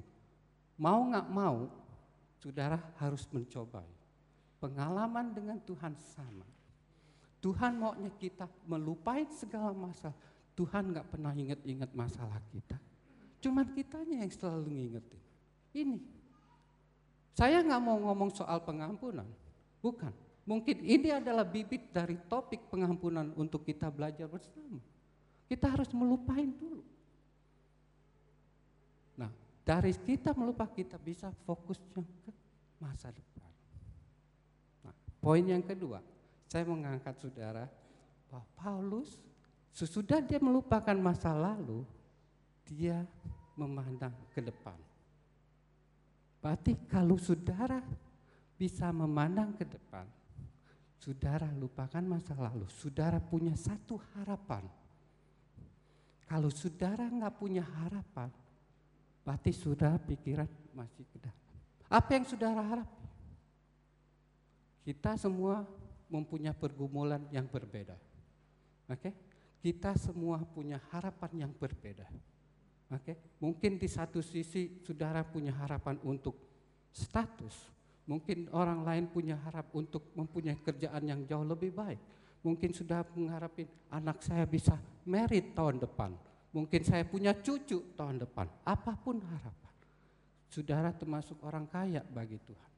mau 0.80 1.04
nggak 1.04 1.28
mau, 1.28 1.68
saudara 2.40 2.80
harus 2.96 3.28
mencoba. 3.28 3.84
Pengalaman 4.58 5.30
dengan 5.36 5.60
Tuhan 5.62 5.94
sama. 6.16 6.48
Tuhan 7.38 7.78
maunya 7.78 8.10
kita 8.18 8.50
melupain 8.66 9.28
segala 9.30 9.70
masalah. 9.70 10.16
Tuhan 10.58 10.90
nggak 10.90 11.06
pernah 11.06 11.30
ingat-ingat 11.30 11.94
masalah 11.94 12.42
kita. 12.50 12.74
Cuman 13.38 13.66
kitanya 13.74 14.26
yang 14.26 14.32
selalu 14.32 14.66
ngingetin. 14.74 15.20
Ini. 15.74 15.98
Saya 17.38 17.62
nggak 17.62 17.82
mau 17.82 17.98
ngomong 18.02 18.34
soal 18.34 18.58
pengampunan. 18.66 19.26
Bukan. 19.78 20.10
Mungkin 20.48 20.80
ini 20.80 21.12
adalah 21.12 21.44
bibit 21.44 21.92
dari 21.92 22.16
topik 22.24 22.72
pengampunan 22.72 23.36
untuk 23.36 23.68
kita 23.68 23.92
belajar 23.92 24.26
bersama. 24.26 24.80
Kita 25.44 25.68
harus 25.68 25.92
melupain 25.92 26.48
dulu. 26.48 26.80
Nah, 29.20 29.28
dari 29.60 29.92
kita 29.92 30.32
melupa 30.32 30.64
kita 30.64 30.96
bisa 30.96 31.28
fokus 31.44 31.76
ke 31.92 32.00
masa 32.80 33.12
depan. 33.12 33.52
Nah, 34.88 34.94
poin 35.20 35.44
yang 35.44 35.60
kedua, 35.60 36.00
saya 36.48 36.64
mengangkat 36.64 37.20
saudara 37.20 37.68
bahwa 38.32 38.44
Paulus 38.56 39.20
sesudah 39.76 40.24
dia 40.24 40.40
melupakan 40.40 40.96
masa 40.96 41.36
lalu, 41.36 41.84
dia 42.68 43.00
memandang 43.56 44.12
ke 44.36 44.44
depan. 44.44 44.76
Berarti 46.38 46.76
kalau 46.86 47.16
saudara 47.16 47.80
bisa 48.60 48.92
memandang 48.92 49.56
ke 49.56 49.64
depan, 49.64 50.04
saudara 51.00 51.48
lupakan 51.56 52.04
masa 52.04 52.36
lalu, 52.36 52.68
saudara 52.68 53.18
punya 53.18 53.56
satu 53.56 53.98
harapan 54.14 54.62
kalau 56.28 56.52
saudara 56.52 57.08
nggak 57.08 57.40
punya 57.40 57.64
harapan, 57.64 58.28
berarti 59.24 59.48
saudara 59.48 59.96
pikiran 59.96 60.44
masih 60.76 61.08
ke 61.08 61.16
Apa 61.88 62.20
yang 62.20 62.28
saudara 62.28 62.60
harap? 62.60 62.88
Kita 64.84 65.16
semua 65.16 65.64
mempunyai 66.12 66.52
pergumulan 66.52 67.24
yang 67.32 67.48
berbeda. 67.48 67.96
Oke? 68.92 69.08
Okay? 69.08 69.12
Kita 69.58 69.96
semua 69.96 70.44
punya 70.44 70.76
harapan 70.92 71.48
yang 71.48 71.52
berbeda. 71.56 72.04
Oke? 72.88 73.12
Okay? 73.12 73.16
Mungkin 73.40 73.76
di 73.76 73.88
satu 73.88 74.24
sisi 74.24 74.80
saudara 74.84 75.24
punya 75.24 75.52
harapan 75.52 76.00
untuk 76.04 76.34
status, 76.92 77.68
mungkin 78.08 78.48
orang 78.50 78.84
lain 78.84 79.04
punya 79.12 79.36
harap 79.44 79.68
untuk 79.76 80.12
mempunyai 80.16 80.56
kerjaan 80.60 81.04
yang 81.04 81.20
jauh 81.28 81.44
lebih 81.44 81.70
baik 81.72 82.00
Mungkin 82.46 82.70
sudah 82.70 83.02
mengharapin 83.18 83.66
anak 83.90 84.22
saya 84.22 84.46
bisa 84.46 84.78
merit 85.02 85.54
tahun 85.58 85.82
depan. 85.82 86.14
Mungkin 86.54 86.80
saya 86.86 87.02
punya 87.02 87.34
cucu 87.34 87.92
tahun 87.98 88.22
depan. 88.22 88.46
Apa 88.62 88.94
pun 88.94 89.18
harapan. 89.18 89.74
Saudara 90.48 90.94
termasuk 90.94 91.36
orang 91.44 91.66
kaya 91.68 92.00
bagi 92.08 92.38
Tuhan. 92.40 92.72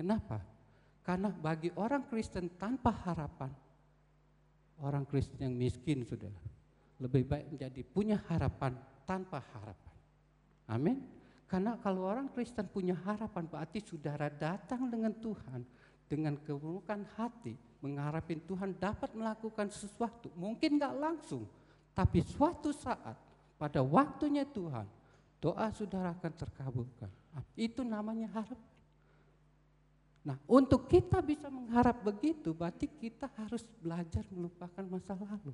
Kenapa? 0.00 0.40
Karena 1.04 1.28
bagi 1.30 1.70
orang 1.76 2.08
Kristen 2.08 2.50
tanpa 2.56 2.90
harapan, 3.04 3.52
orang 4.80 5.04
Kristen 5.06 5.38
yang 5.38 5.54
miskin 5.54 6.02
saudara, 6.02 6.40
lebih 6.98 7.28
baik 7.28 7.46
menjadi 7.52 7.80
punya 7.84 8.18
harapan 8.26 8.74
tanpa 9.10 9.42
harapan. 9.42 9.96
Amin. 10.70 11.02
Karena 11.50 11.74
kalau 11.82 12.06
orang 12.06 12.30
Kristen 12.30 12.70
punya 12.70 12.94
harapan 12.94 13.42
berarti 13.50 13.82
saudara 13.82 14.30
datang 14.30 14.86
dengan 14.86 15.10
Tuhan 15.10 15.66
dengan 16.06 16.38
keburukan 16.38 17.02
hati, 17.18 17.58
mengharapin 17.82 18.38
Tuhan 18.46 18.78
dapat 18.78 19.10
melakukan 19.18 19.66
sesuatu. 19.74 20.30
Mungkin 20.38 20.78
nggak 20.78 20.94
langsung, 20.94 21.42
tapi 21.90 22.22
suatu 22.22 22.70
saat 22.70 23.18
pada 23.58 23.82
waktunya 23.82 24.46
Tuhan, 24.46 24.86
doa 25.42 25.66
saudara 25.74 26.14
akan 26.14 26.32
terkabulkan. 26.38 27.10
Itu 27.58 27.82
namanya 27.82 28.30
harap. 28.30 28.58
Nah, 30.20 30.36
untuk 30.46 30.86
kita 30.86 31.18
bisa 31.18 31.50
mengharap 31.50 31.98
begitu, 32.02 32.54
berarti 32.54 32.86
kita 32.86 33.26
harus 33.34 33.66
belajar 33.82 34.22
melupakan 34.30 34.84
masa 34.86 35.18
lalu. 35.18 35.50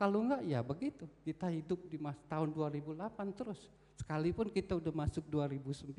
Kalau 0.00 0.24
enggak 0.24 0.40
ya 0.48 0.64
begitu, 0.64 1.04
kita 1.20 1.52
hidup 1.52 1.84
di 1.84 2.00
tahun 2.24 2.56
2008 2.56 3.36
terus. 3.36 3.68
Sekalipun 4.00 4.48
kita 4.48 4.80
udah 4.80 4.96
masuk 4.96 5.28
2009. 5.28 5.92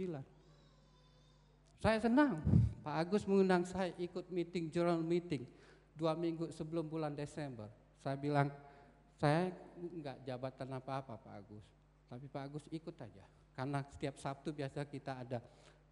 Saya 1.78 1.98
senang, 2.02 2.42
Pak 2.82 2.96
Agus 2.98 3.30
mengundang 3.30 3.62
saya 3.62 3.94
ikut 4.02 4.26
meeting, 4.34 4.74
journal 4.74 5.06
meeting 5.06 5.46
dua 5.94 6.18
minggu 6.18 6.50
sebelum 6.50 6.90
bulan 6.90 7.14
Desember. 7.14 7.70
Saya 8.02 8.18
bilang, 8.18 8.50
saya 9.22 9.54
enggak 9.78 10.18
jabatan 10.26 10.82
apa-apa 10.82 11.22
Pak 11.22 11.34
Agus. 11.38 11.66
Tapi 12.10 12.26
Pak 12.26 12.42
Agus 12.50 12.66
ikut 12.74 12.98
aja. 12.98 13.22
Karena 13.54 13.86
setiap 13.86 14.18
Sabtu 14.18 14.50
biasa 14.50 14.82
kita 14.90 15.22
ada 15.22 15.38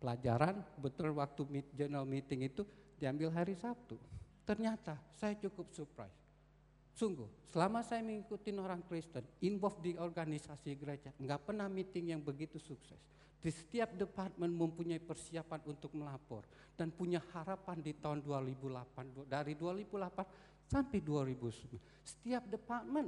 pelajaran, 0.01 0.65
betul 0.81 1.13
waktu 1.13 1.45
meet, 1.45 1.67
journal 1.77 2.09
meeting 2.09 2.41
itu 2.41 2.65
diambil 2.97 3.29
hari 3.29 3.53
Sabtu. 3.53 4.01
Ternyata 4.49 4.97
saya 5.13 5.37
cukup 5.37 5.69
surprise. 5.69 6.28
Sungguh, 6.99 7.47
selama 7.47 7.79
saya 7.79 8.03
mengikuti 8.03 8.51
orang 8.51 8.83
Kristen, 8.83 9.23
involved 9.39 9.79
di 9.79 9.95
organisasi 9.95 10.75
gereja, 10.75 11.15
enggak 11.15 11.47
pernah 11.47 11.71
meeting 11.71 12.11
yang 12.11 12.19
begitu 12.19 12.59
sukses. 12.59 12.99
Di 13.39 13.47
setiap 13.55 13.95
departemen 13.95 14.51
mempunyai 14.51 14.99
persiapan 14.99 15.63
untuk 15.63 15.95
melapor 15.95 16.43
dan 16.75 16.91
punya 16.91 17.23
harapan 17.31 17.79
di 17.79 17.95
tahun 17.95 18.19
2008 18.19 19.31
dari 19.31 19.55
2008 19.55 20.67
sampai 20.67 20.99
2009. 20.99 21.79
Setiap 22.03 22.43
departemen. 22.51 23.07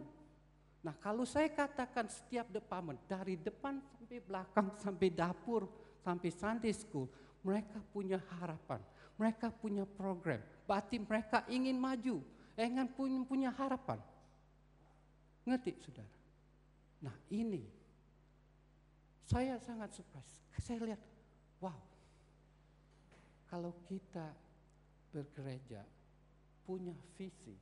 Nah 0.87 0.95
kalau 1.03 1.27
saya 1.27 1.51
katakan 1.51 2.07
setiap 2.07 2.47
departemen 2.47 2.95
dari 3.11 3.35
depan 3.35 3.83
sampai 3.99 4.23
belakang 4.23 4.67
sampai 4.79 5.07
dapur 5.11 5.67
sampai 5.99 6.31
Sunday 6.31 6.71
school 6.71 7.11
mereka 7.43 7.83
punya 7.91 8.23
harapan, 8.39 8.79
mereka 9.19 9.51
punya 9.51 9.83
program, 9.83 10.39
berarti 10.63 10.95
mereka 11.01 11.43
ingin 11.49 11.75
maju, 11.75 12.21
ingin 12.67 12.87
punya, 12.93 13.19
punya 13.25 13.49
harapan. 13.53 13.97
Ngerti 15.47 15.71
saudara? 15.81 16.15
Nah 17.01 17.15
ini 17.33 17.65
saya 19.25 19.57
sangat 19.57 19.95
surprise. 19.95 20.43
Saya 20.61 20.83
lihat, 20.85 21.01
wow, 21.63 21.79
kalau 23.49 23.73
kita 23.89 24.29
bergereja 25.09 25.81
punya 26.67 26.93
visi, 27.17 27.57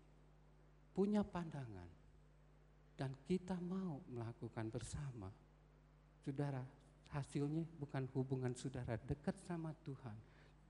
punya 0.92 1.24
pandangan, 1.24 1.88
dan 3.00 3.16
kita 3.24 3.56
mau 3.64 4.04
melakukan 4.12 4.68
bersama, 4.68 5.32
saudara, 6.20 6.60
hasilnya 7.16 7.64
bukan 7.80 8.06
hubungan 8.12 8.52
saudara 8.54 9.00
dekat 9.08 9.40
sama 9.48 9.72
Tuhan, 9.88 10.18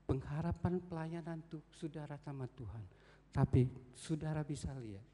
pengharapan 0.06 0.78
pelayanan 0.86 1.42
tuh 1.50 1.60
saudara 1.74 2.14
sama 2.22 2.46
Tuhan, 2.54 2.84
tapi 3.30 3.70
saudara 3.94 4.42
bisa 4.42 4.74
lihat, 4.74 5.06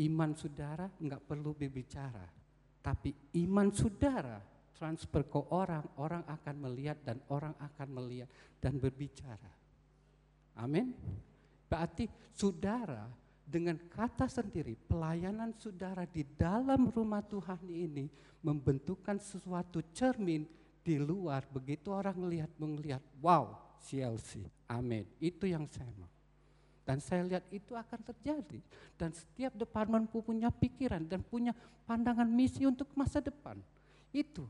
iman 0.00 0.32
saudara 0.32 0.88
nggak 0.88 1.22
perlu 1.28 1.52
berbicara, 1.52 2.24
tapi 2.80 3.12
iman 3.44 3.68
saudara 3.72 4.40
transfer 4.78 5.26
ke 5.26 5.40
orang, 5.50 5.84
orang 5.98 6.22
akan 6.24 6.56
melihat 6.70 6.96
dan 7.02 7.18
orang 7.28 7.52
akan 7.58 7.88
melihat 7.98 8.30
dan 8.62 8.78
berbicara. 8.78 9.50
Amin. 10.58 10.94
Berarti 11.66 12.06
saudara 12.32 13.10
dengan 13.48 13.80
kata 13.90 14.28
sendiri, 14.30 14.76
pelayanan 14.76 15.56
saudara 15.56 16.04
di 16.04 16.22
dalam 16.36 16.92
rumah 16.92 17.24
Tuhan 17.24 17.64
ini 17.66 18.06
membentukkan 18.44 19.18
sesuatu 19.18 19.82
cermin 19.90 20.46
di 20.84 20.96
luar. 21.00 21.48
Begitu 21.48 21.90
orang 21.90 22.16
melihat 22.16 22.52
melihat, 22.60 23.02
wow, 23.24 23.56
CLC, 23.80 24.44
amin. 24.68 25.08
Itu 25.16 25.48
yang 25.48 25.64
saya 25.64 25.90
mau. 25.96 26.17
Dan 26.88 27.04
saya 27.04 27.20
lihat 27.20 27.44
itu 27.52 27.76
akan 27.76 28.00
terjadi. 28.00 28.64
Dan 28.96 29.12
setiap 29.12 29.52
departemen 29.52 30.08
punya 30.08 30.48
pikiran 30.48 31.04
dan 31.04 31.20
punya 31.20 31.52
pandangan 31.84 32.24
misi 32.24 32.64
untuk 32.64 32.88
masa 32.96 33.20
depan. 33.20 33.60
Itu 34.08 34.48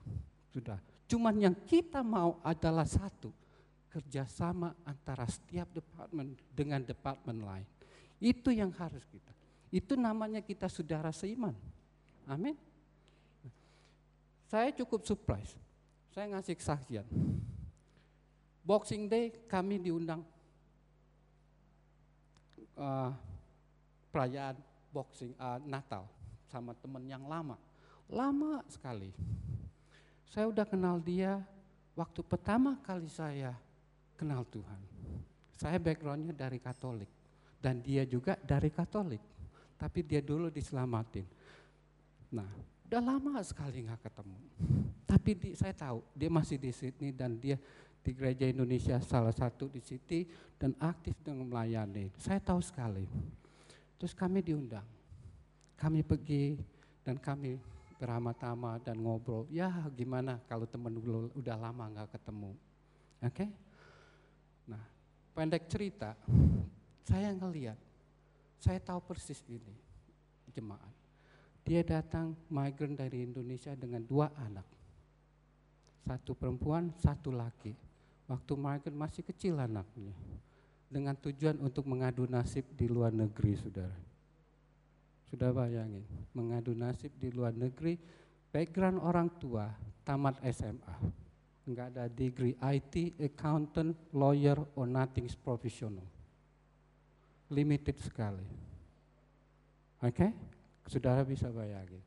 sudah. 0.54 0.78
Cuman 1.10 1.34
yang 1.42 1.58
kita 1.66 1.98
mau 2.06 2.38
adalah 2.46 2.86
satu, 2.86 3.34
kerjasama 3.90 4.70
antara 4.86 5.26
setiap 5.26 5.66
departemen 5.74 6.38
dengan 6.54 6.78
departemen 6.78 7.42
lain. 7.42 7.66
Itu 8.22 8.54
yang 8.54 8.70
harus 8.78 9.02
kita. 9.10 9.34
Itu 9.74 9.98
namanya 9.98 10.38
kita 10.38 10.70
saudara 10.70 11.10
seiman. 11.10 11.58
Amin. 12.22 12.54
Saya 14.46 14.70
cukup 14.78 15.02
surprise. 15.02 15.58
Saya 16.14 16.38
ngasih 16.38 16.54
kesaksian. 16.54 17.06
Boxing 18.62 19.10
Day 19.10 19.34
kami 19.50 19.82
diundang 19.82 20.22
uh, 22.78 23.10
perayaan 24.14 24.56
boxing 24.94 25.34
uh, 25.36 25.60
Natal 25.66 26.08
sama 26.48 26.72
teman 26.78 27.04
yang 27.04 27.26
lama. 27.28 27.58
Lama 28.08 28.64
sekali. 28.72 29.12
Saya 30.28 30.48
udah 30.48 30.64
kenal 30.64 30.96
dia 31.02 31.44
waktu 31.92 32.20
pertama 32.24 32.80
kali 32.86 33.10
saya 33.10 33.52
kenal 34.16 34.46
Tuhan. 34.48 34.80
Saya 35.58 35.76
backgroundnya 35.76 36.32
dari 36.32 36.62
Katolik 36.62 37.10
dan 37.58 37.82
dia 37.82 38.06
juga 38.06 38.38
dari 38.40 38.70
Katolik, 38.70 39.20
tapi 39.76 40.06
dia 40.06 40.22
dulu 40.22 40.48
diselamatin. 40.48 41.26
Nah, 42.30 42.48
udah 42.88 43.02
lama 43.02 43.42
sekali 43.42 43.84
nggak 43.84 44.00
ketemu. 44.00 44.38
Tapi 45.08 45.30
di, 45.34 45.48
saya 45.56 45.74
tahu 45.74 46.04
dia 46.14 46.30
masih 46.30 46.56
di 46.60 46.70
Sydney 46.70 47.10
dan 47.10 47.36
dia 47.36 47.58
di 48.08 48.16
gereja 48.16 48.48
Indonesia 48.48 48.96
salah 49.04 49.36
satu 49.36 49.68
di 49.68 49.84
Sydney 49.84 50.24
dan 50.56 50.72
aktif 50.80 51.12
dengan 51.20 51.44
melayani. 51.44 52.08
Saya 52.16 52.40
tahu 52.40 52.64
sekali. 52.64 53.04
Terus 54.00 54.16
kami 54.16 54.40
diundang, 54.40 54.88
kami 55.76 56.00
pergi 56.00 56.56
dan 57.04 57.20
kami 57.20 57.60
beramah-tamah 58.00 58.80
dan 58.80 58.96
ngobrol. 58.96 59.44
Ya 59.52 59.68
gimana 59.92 60.40
kalau 60.48 60.64
teman 60.64 60.96
dulu 60.96 61.28
udah 61.36 61.56
lama 61.60 61.84
nggak 61.84 62.16
ketemu, 62.16 62.56
oke? 63.20 63.28
Okay? 63.28 63.48
Nah, 64.72 64.80
pendek 65.36 65.68
cerita, 65.68 66.16
saya 67.04 67.28
ngeliat, 67.36 67.76
saya 68.56 68.80
tahu 68.80 69.04
persis 69.04 69.44
ini 69.52 69.76
jemaat. 70.56 70.96
Dia 71.60 71.84
datang 71.84 72.32
migran 72.48 72.96
dari 72.96 73.28
Indonesia 73.28 73.76
dengan 73.76 74.00
dua 74.00 74.32
anak. 74.40 74.64
Satu 76.08 76.32
perempuan, 76.32 76.88
satu 76.96 77.28
laki. 77.28 77.87
Waktu 78.28 78.52
migran 78.54 78.94
masih 78.94 79.24
kecil 79.24 79.56
anaknya. 79.56 80.12
Dengan 80.88 81.16
tujuan 81.16 81.56
untuk 81.60 81.84
mengadu 81.84 82.24
nasib 82.28 82.64
di 82.76 82.88
luar 82.88 83.12
negeri, 83.12 83.56
saudara. 83.56 83.98
Sudah 85.28 85.52
bayangin, 85.52 86.04
mengadu 86.32 86.72
nasib 86.72 87.12
di 87.20 87.28
luar 87.28 87.52
negeri, 87.52 88.00
background 88.48 89.00
orang 89.04 89.28
tua, 89.36 89.68
tamat 90.04 90.40
SMA. 90.48 90.96
Enggak 91.68 91.92
ada 91.92 92.08
degree 92.08 92.56
IT, 92.56 93.20
accountant, 93.20 93.92
lawyer, 94.16 94.56
or 94.72 94.88
nothing 94.88 95.28
professional 95.44 96.08
limited 97.52 97.96
sekali. 98.00 98.44
Oke, 99.98 100.14
okay? 100.14 100.30
saudara 100.86 101.24
bisa 101.26 101.50
bayangin. 101.50 102.00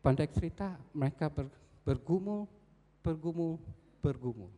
Pandai 0.00 0.30
cerita 0.30 0.78
mereka 0.94 1.28
ber, 1.28 1.50
bergumul, 1.84 2.48
bergumul, 3.04 3.60
bergumul. 4.04 4.52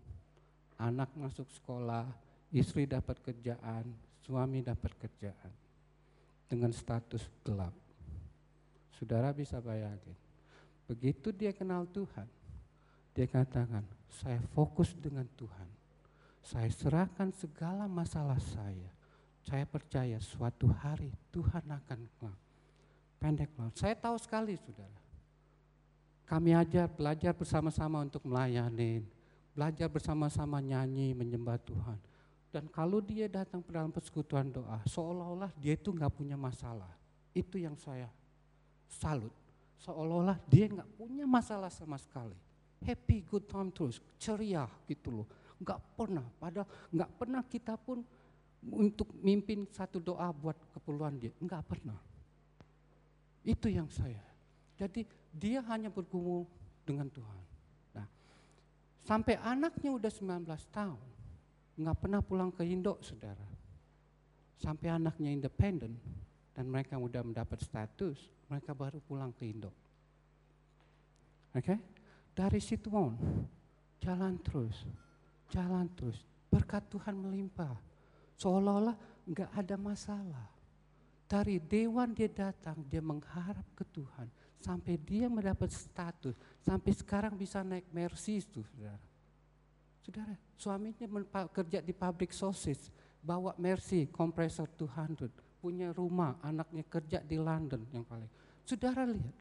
Anak 0.75 1.15
masuk 1.15 1.47
sekolah, 1.55 2.11
istri 2.51 2.91
dapat 2.91 3.23
kerjaan, 3.23 3.87
suami 4.27 4.67
dapat 4.67 4.91
kerjaan 4.99 5.55
dengan 6.51 6.75
status 6.75 7.23
gelap. 7.47 7.73
Saudara 8.99 9.31
bisa 9.31 9.63
bayangin. 9.63 10.19
Begitu 10.91 11.31
dia 11.31 11.55
kenal 11.55 11.87
Tuhan, 11.87 12.27
dia 13.15 13.27
katakan, 13.31 13.87
saya 14.11 14.43
fokus 14.51 14.91
dengan 14.99 15.31
Tuhan. 15.39 15.71
Saya 16.43 16.71
serahkan 16.71 17.31
segala 17.35 17.87
masalah 17.87 18.39
saya 18.39 18.97
saya 19.47 19.63
percaya 19.63 20.19
suatu 20.19 20.67
hari 20.67 21.15
Tuhan 21.31 21.63
akan 21.63 22.01
pendek 23.23 23.51
banget. 23.55 23.75
Saya 23.79 23.95
tahu 23.95 24.19
sekali 24.19 24.59
saudara. 24.59 24.99
Kami 26.27 26.51
ajar 26.59 26.91
belajar 26.91 27.31
bersama-sama 27.31 28.03
untuk 28.03 28.27
melayani, 28.27 29.07
belajar 29.57 29.89
bersama-sama 29.89 30.61
nyanyi, 30.61 31.17
menyembah 31.17 31.57
Tuhan. 31.65 31.97
Dan 32.53 32.69
kalau 32.69 33.01
dia 33.01 33.25
datang 33.25 33.65
ke 33.65 33.73
dalam 33.73 33.89
persekutuan 33.89 34.53
doa, 34.53 34.85
seolah-olah 34.85 35.49
dia 35.57 35.73
itu 35.73 35.89
nggak 35.89 36.13
punya 36.13 36.37
masalah. 36.37 36.93
Itu 37.33 37.57
yang 37.57 37.77
saya 37.81 38.13
salut. 38.85 39.33
Seolah-olah 39.81 40.37
dia 40.45 40.69
nggak 40.69 40.89
punya 41.01 41.25
masalah 41.25 41.73
sama 41.73 41.97
sekali. 41.97 42.37
Happy, 42.85 43.25
good 43.25 43.49
time 43.49 43.73
terus, 43.73 44.05
ceria 44.21 44.69
gitu 44.85 45.25
loh. 45.25 45.27
Nggak 45.57 45.81
pernah, 45.97 46.29
padahal 46.37 46.69
nggak 46.93 47.11
pernah 47.17 47.43
kita 47.49 47.81
pun 47.81 48.05
untuk 48.73 49.15
mimpin 49.23 49.65
satu 49.71 50.03
doa 50.03 50.29
buat 50.35 50.57
keperluan 50.75 51.17
dia. 51.17 51.33
Enggak 51.39 51.63
pernah. 51.65 51.99
Itu 53.47 53.71
yang 53.71 53.87
saya. 53.87 54.23
Jadi 54.75 55.07
dia 55.31 55.63
hanya 55.71 55.89
bergumul 55.89 56.45
dengan 56.83 57.07
Tuhan. 57.07 57.46
Sampai 59.07 59.39
anaknya 59.39 59.95
udah 59.95 60.11
19 60.11 60.51
tahun, 60.75 61.07
enggak 61.79 61.97
pernah 62.03 62.21
pulang 62.21 62.51
ke 62.51 62.67
Indo, 62.67 62.99
saudara. 62.99 63.47
Sampai 64.59 64.91
anaknya 64.91 65.31
independen 65.31 65.95
dan 66.51 66.67
mereka 66.67 66.99
udah 66.99 67.23
mendapat 67.23 67.63
status, 67.63 68.19
mereka 68.51 68.75
baru 68.75 68.99
pulang 68.99 69.31
ke 69.31 69.47
Indo. 69.47 69.71
Oke? 71.55 71.63
Okay? 71.63 71.79
Dari 72.35 72.61
situ 72.61 72.91
on, 72.91 73.15
jalan 74.03 74.37
terus, 74.43 74.85
jalan 75.55 75.87
terus. 75.95 76.21
Berkat 76.51 76.89
Tuhan 76.91 77.17
melimpah 77.17 77.79
Seolah-olah 78.37 78.97
nggak 79.25 79.51
ada 79.57 79.77
masalah. 79.81 80.47
Dari 81.27 81.59
dewan 81.59 82.15
dia 82.15 82.31
datang, 82.31 82.85
dia 82.87 83.03
mengharap 83.03 83.65
ke 83.75 83.83
Tuhan. 83.91 84.29
Sampai 84.61 84.99
dia 84.99 85.31
mendapat 85.31 85.71
status. 85.71 86.35
Sampai 86.65 86.93
sekarang 86.97 87.37
bisa 87.37 87.63
naik 87.63 87.87
Mercy 87.93 88.43
itu, 88.43 88.65
saudara. 88.73 89.01
Saudara, 90.03 90.35
suaminya 90.57 91.07
kerja 91.53 91.79
di 91.83 91.93
pabrik 91.93 92.33
sosis. 92.33 92.91
Bawa 93.21 93.55
Mercy, 93.59 94.07
kompresor 94.11 94.71
200. 94.79 95.31
Punya 95.61 95.91
rumah, 95.91 96.39
anaknya 96.43 96.87
kerja 96.87 97.19
di 97.23 97.37
London 97.39 97.83
yang 97.91 98.07
paling. 98.07 98.31
Saudara 98.63 99.07
lihat, 99.07 99.37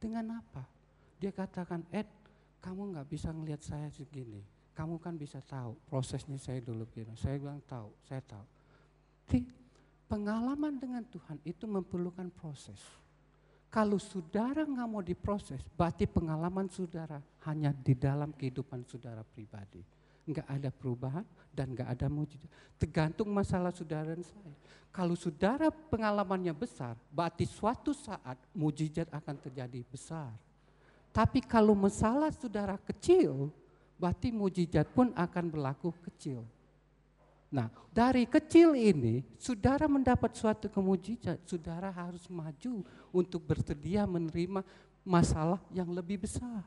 dengan 0.00 0.40
apa? 0.40 0.64
Dia 1.20 1.32
katakan, 1.32 1.84
Ed, 1.92 2.08
kamu 2.60 2.96
nggak 2.96 3.08
bisa 3.08 3.32
ngelihat 3.32 3.62
saya 3.64 3.88
segini 3.92 4.56
kamu 4.76 5.00
kan 5.00 5.16
bisa 5.16 5.40
tahu 5.40 5.72
prosesnya 5.88 6.36
saya 6.36 6.60
dulu 6.60 6.84
gini. 6.92 7.16
Saya 7.16 7.40
bilang 7.40 7.64
tahu, 7.64 7.88
saya 8.04 8.20
tahu. 8.20 8.44
Jadi 9.24 9.48
pengalaman 10.04 10.76
dengan 10.76 11.00
Tuhan 11.08 11.40
itu 11.48 11.64
memerlukan 11.64 12.28
proses. 12.36 12.76
Kalau 13.68 13.98
saudara 14.00 14.64
nggak 14.64 14.88
mau 14.88 15.02
diproses, 15.04 15.60
berarti 15.76 16.08
pengalaman 16.08 16.70
saudara 16.70 17.20
hanya 17.44 17.74
di 17.74 17.92
dalam 17.92 18.32
kehidupan 18.32 18.86
saudara 18.86 19.20
pribadi. 19.26 19.82
Nggak 20.26 20.48
ada 20.48 20.70
perubahan 20.74 21.24
dan 21.54 21.70
nggak 21.70 21.86
ada 21.86 22.06
mujizat. 22.10 22.50
Tergantung 22.80 23.30
masalah 23.30 23.70
saudara 23.70 24.16
dan 24.16 24.24
saya. 24.24 24.54
Kalau 24.90 25.12
saudara 25.12 25.68
pengalamannya 25.68 26.56
besar, 26.56 26.96
berarti 27.12 27.44
suatu 27.44 27.92
saat 27.92 28.40
mujizat 28.56 29.06
akan 29.12 29.36
terjadi 29.38 29.84
besar. 29.84 30.32
Tapi 31.12 31.44
kalau 31.44 31.76
masalah 31.76 32.32
saudara 32.32 32.80
kecil, 32.80 33.52
berarti 34.00 34.32
mujizat 34.32 34.88
pun 34.88 35.12
akan 35.12 35.44
berlaku 35.52 35.92
kecil. 36.00 36.44
Nah, 37.46 37.70
dari 37.94 38.26
kecil 38.26 38.74
ini, 38.74 39.22
saudara 39.38 39.86
mendapat 39.86 40.34
suatu 40.34 40.66
kemujizat, 40.66 41.38
saudara 41.46 41.94
harus 41.94 42.26
maju 42.26 42.82
untuk 43.14 43.40
bersedia 43.46 44.02
menerima 44.02 44.66
masalah 45.06 45.62
yang 45.70 45.86
lebih 45.94 46.26
besar. 46.26 46.66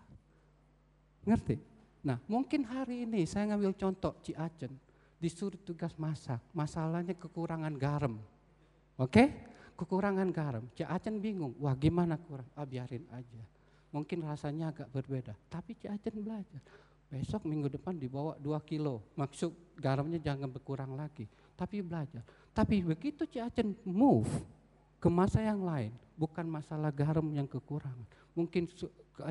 Ngerti? 1.27 1.59
Nah, 1.99 2.15
mungkin 2.31 2.63
hari 2.63 3.03
ini 3.03 3.27
saya 3.27 3.51
ngambil 3.51 3.75
contoh 3.75 4.15
Ci 4.23 4.31
Acen, 4.39 4.71
disuruh 5.19 5.59
tugas 5.67 5.91
masak, 5.99 6.39
masalahnya 6.55 7.11
kekurangan 7.11 7.75
garam. 7.75 8.15
Oke? 8.95 9.51
Kekurangan 9.75 10.31
garam. 10.31 10.63
Ci 10.71 10.87
Acen 10.87 11.19
bingung, 11.19 11.51
wah 11.59 11.75
gimana 11.75 12.15
kurang? 12.15 12.47
Ah 12.55 12.63
biarin 12.63 13.03
aja. 13.11 13.43
Mungkin 13.91 14.23
rasanya 14.23 14.71
agak 14.71 14.87
berbeda, 14.95 15.35
tapi 15.51 15.75
Ci 15.75 15.91
Acen 15.91 16.23
belajar 16.23 16.63
Besok 17.09 17.41
minggu 17.49 17.73
depan 17.73 17.97
dibawa 17.97 18.37
2 18.37 18.53
kilo. 18.69 19.01
Maksud 19.17 19.49
garamnya 19.81 20.21
jangan 20.21 20.45
berkurang 20.45 20.93
lagi. 20.93 21.25
Tapi 21.57 21.81
belajar. 21.81 22.21
Tapi 22.53 22.85
begitu 22.85 23.25
Ciacen 23.25 23.73
move 23.81 24.29
ke 25.01 25.09
masa 25.09 25.41
yang 25.41 25.65
lain. 25.65 25.89
Bukan 26.13 26.45
masalah 26.45 26.93
garam 26.93 27.25
yang 27.33 27.49
kekurangan. 27.49 28.05
Mungkin 28.37 28.69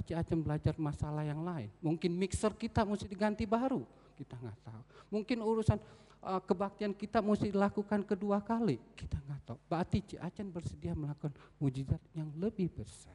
Ciacen 0.02 0.42
belajar 0.42 0.74
masalah 0.74 1.22
yang 1.22 1.38
lain. 1.46 1.70
Mungkin 1.78 2.10
mixer 2.18 2.50
kita 2.58 2.82
mesti 2.82 3.06
diganti 3.06 3.46
baru. 3.46 3.86
Kita 4.18 4.34
nggak 4.34 4.58
tahu. 4.66 4.82
Mungkin 5.14 5.38
urusan 5.38 5.78
uh, 6.26 6.42
kebaktian 6.42 6.90
kita 6.90 7.22
mesti 7.22 7.54
dilakukan 7.54 8.02
kedua 8.02 8.42
kali. 8.42 8.82
Kita 8.98 9.22
nggak 9.22 9.40
tahu. 9.46 9.58
Berarti 9.70 10.02
Ciacen 10.02 10.50
bersedia 10.50 10.98
melakukan 10.98 11.30
mujizat 11.62 12.02
yang 12.10 12.26
lebih 12.42 12.74
besar. 12.74 13.14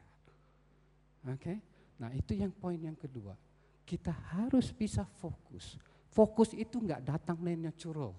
Oke, 1.24 1.40
okay? 1.40 1.56
nah 1.96 2.12
itu 2.12 2.36
yang 2.36 2.52
poin 2.52 2.76
yang 2.76 2.92
kedua 2.92 3.32
kita 3.84 4.10
harus 4.34 4.72
bisa 4.72 5.04
fokus. 5.20 5.76
Fokus 6.08 6.56
itu 6.56 6.80
enggak 6.80 7.04
datang 7.04 7.36
natural, 7.38 8.16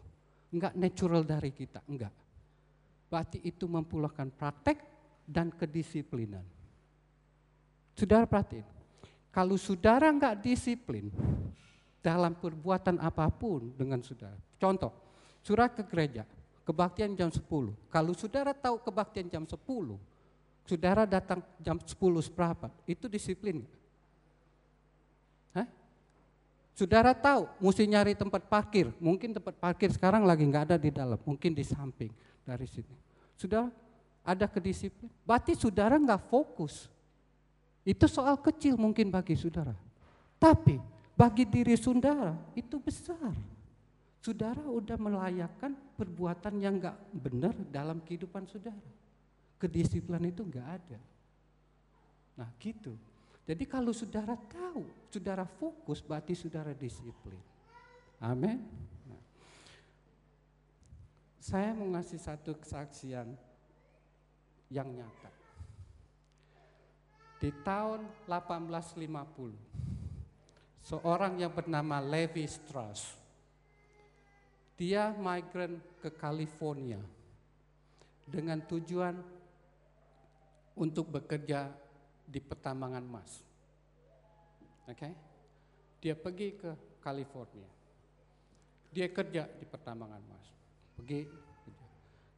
enggak 0.54 0.74
natural 0.78 1.26
dari 1.26 1.52
kita, 1.52 1.82
enggak. 1.90 2.14
Berarti 3.10 3.42
itu 3.42 3.66
memperlukan 3.66 4.30
praktek 4.34 4.78
dan 5.26 5.50
kedisiplinan. 5.50 6.44
Saudara 7.96 8.28
perhatiin, 8.30 8.68
kalau 9.34 9.56
saudara 9.56 10.12
enggak 10.12 10.44
disiplin 10.44 11.10
dalam 12.06 12.38
perbuatan 12.38 13.02
apa 13.02 13.26
pun 13.34 13.74
dengan 13.74 13.98
saudara. 14.06 14.38
Contoh, 14.62 14.94
surat 15.42 15.74
ke 15.74 15.82
gereja, 15.82 16.22
kebaktian 16.62 17.18
jam 17.18 17.34
10. 17.34 17.42
Kalau 17.90 18.14
saudara 18.14 18.54
tahu 18.54 18.78
kebaktian 18.84 19.26
jam 19.26 19.42
10, 19.42 19.58
saudara 20.66 21.10
datang 21.10 21.42
jam 21.62 21.82
10 21.82 21.90
seperempat, 22.22 22.70
itu 22.86 23.10
disiplin. 23.10 23.66
Saudara 26.76 27.16
tahu 27.16 27.48
mesti 27.64 27.88
nyari 27.88 28.20
tempat 28.20 28.52
parkir. 28.52 28.92
Mungkin 29.00 29.32
tempat 29.32 29.56
parkir 29.56 29.88
sekarang 29.96 30.28
lagi 30.28 30.44
nggak 30.44 30.68
ada 30.72 30.78
di 30.78 30.92
dalam, 30.92 31.16
mungkin 31.24 31.56
di 31.56 31.64
samping 31.64 32.12
dari 32.44 32.68
sini. 32.68 32.92
Sudah 33.40 33.72
ada 34.20 34.44
kedisiplin. 34.44 35.08
Berarti 35.24 35.56
saudara 35.56 35.96
nggak 35.96 36.28
fokus. 36.28 36.92
Itu 37.88 38.12
soal 38.12 38.36
kecil 38.44 38.76
mungkin 38.76 39.08
bagi 39.08 39.40
saudara. 39.40 39.72
Tapi 40.36 40.76
bagi 41.16 41.48
diri 41.48 41.80
saudara 41.80 42.36
itu 42.60 42.76
besar. 42.76 43.32
Saudara 44.20 44.68
udah 44.68 45.00
melayakkan 45.00 45.72
perbuatan 45.96 46.60
yang 46.60 46.76
nggak 46.76 46.98
benar 47.16 47.56
dalam 47.72 48.04
kehidupan 48.04 48.44
saudara. 48.52 48.92
Kedisiplinan 49.56 50.28
itu 50.28 50.44
nggak 50.44 50.68
ada. 50.68 51.00
Nah 52.36 52.52
gitu. 52.60 53.00
Jadi 53.46 53.64
kalau 53.70 53.94
saudara 53.94 54.34
tahu, 54.34 54.90
saudara 55.14 55.46
fokus, 55.46 56.02
berarti 56.02 56.34
saudara 56.34 56.74
disiplin. 56.74 57.38
Amin. 58.18 58.58
Nah. 59.06 59.22
Saya 61.38 61.78
mau 61.78 61.86
ngasih 61.94 62.18
satu 62.18 62.58
kesaksian 62.58 63.38
yang 64.74 64.90
nyata. 64.90 65.30
Di 67.38 67.54
tahun 67.62 68.10
1850, 68.26 69.54
seorang 70.82 71.38
yang 71.38 71.54
bernama 71.54 72.02
Levi 72.02 72.50
Strauss, 72.50 73.14
dia 74.74 75.14
migran 75.14 75.78
ke 76.02 76.10
California 76.10 76.98
dengan 78.26 78.58
tujuan 78.66 79.22
untuk 80.74 81.14
bekerja 81.14 81.85
di 82.26 82.42
pertambangan 82.42 83.06
emas. 83.06 83.32
Oke? 84.90 84.98
Okay? 84.98 85.14
Dia 86.02 86.14
pergi 86.18 86.58
ke 86.58 86.72
California. 87.02 87.70
Dia 88.90 89.08
kerja 89.14 89.50
di 89.50 89.66
pertambangan 89.66 90.22
emas. 90.22 90.46
Pergi 90.98 91.22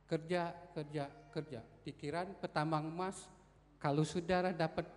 kerja, 0.07 0.55
kerja, 0.71 1.05
kerja. 1.35 1.59
Pikiran 1.83 2.31
pertambang 2.39 2.87
emas, 2.87 3.27
kalau 3.77 4.07
saudara 4.07 4.55
dapat 4.55 4.87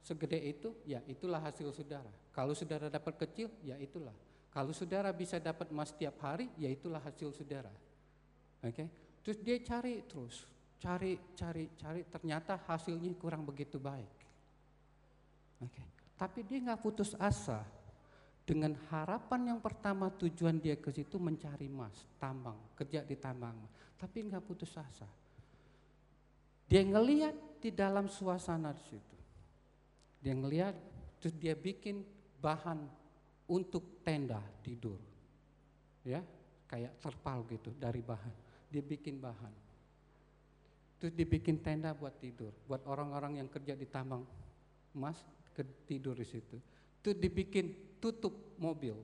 segede 0.00 0.38
itu, 0.38 0.72
ya 0.86 1.02
itulah 1.10 1.42
hasil 1.42 1.74
saudara. 1.74 2.08
Kalau 2.32 2.54
saudara 2.54 2.88
dapat 2.88 3.18
kecil, 3.26 3.50
ya 3.60 3.76
itulah. 3.76 4.14
Kalau 4.54 4.70
saudara 4.72 5.10
bisa 5.10 5.42
dapat 5.42 5.68
emas 5.74 5.90
tiap 5.92 6.16
hari, 6.22 6.48
ya 6.56 6.70
itulah 6.70 7.02
hasil 7.02 7.34
saudara. 7.34 7.70
Oke? 8.62 8.72
Okay? 8.72 8.88
Terus 9.22 9.38
dia 9.42 9.56
cari 9.62 10.02
terus, 10.06 10.46
cari, 10.78 11.18
cari, 11.34 11.70
cari. 11.78 12.02
Ternyata 12.06 12.58
hasilnya 12.66 13.10
kurang 13.18 13.46
begitu 13.46 13.78
baik. 13.78 14.21
Okay. 15.62 15.86
Tapi 16.18 16.40
dia 16.46 16.58
nggak 16.62 16.82
putus 16.82 17.14
asa. 17.18 17.62
Dengan 18.42 18.74
harapan 18.90 19.54
yang 19.54 19.60
pertama 19.62 20.10
tujuan 20.18 20.58
dia 20.58 20.74
ke 20.74 20.90
situ 20.90 21.14
mencari 21.14 21.70
emas, 21.70 21.94
tambang, 22.18 22.58
kerja 22.74 23.06
di 23.06 23.14
tambang. 23.14 23.54
Tapi 23.94 24.26
nggak 24.26 24.42
putus 24.42 24.74
asa. 24.74 25.06
Dia 26.66 26.82
ngeliat 26.82 27.62
di 27.62 27.70
dalam 27.70 28.10
suasana 28.10 28.74
di 28.74 28.82
situ. 28.82 29.16
Dia 30.18 30.34
ngeliat, 30.34 30.74
terus 31.22 31.34
dia 31.38 31.54
bikin 31.54 32.02
bahan 32.42 32.82
untuk 33.46 34.02
tenda 34.02 34.42
tidur. 34.66 34.98
Ya, 36.02 36.18
kayak 36.66 36.98
terpal 36.98 37.46
gitu 37.46 37.70
dari 37.78 38.02
bahan. 38.02 38.34
Dia 38.74 38.82
bikin 38.82 39.22
bahan. 39.22 39.54
Terus 40.98 41.14
dibikin 41.18 41.58
tenda 41.62 41.94
buat 41.94 42.14
tidur, 42.18 42.54
buat 42.66 42.82
orang-orang 42.86 43.42
yang 43.42 43.50
kerja 43.50 43.74
di 43.74 43.86
tambang 43.90 44.22
emas 44.94 45.18
tidur 45.84 46.16
di 46.16 46.26
situ. 46.26 46.56
Itu 47.02 47.12
dibikin 47.12 47.98
tutup 48.00 48.56
mobil 48.56 48.96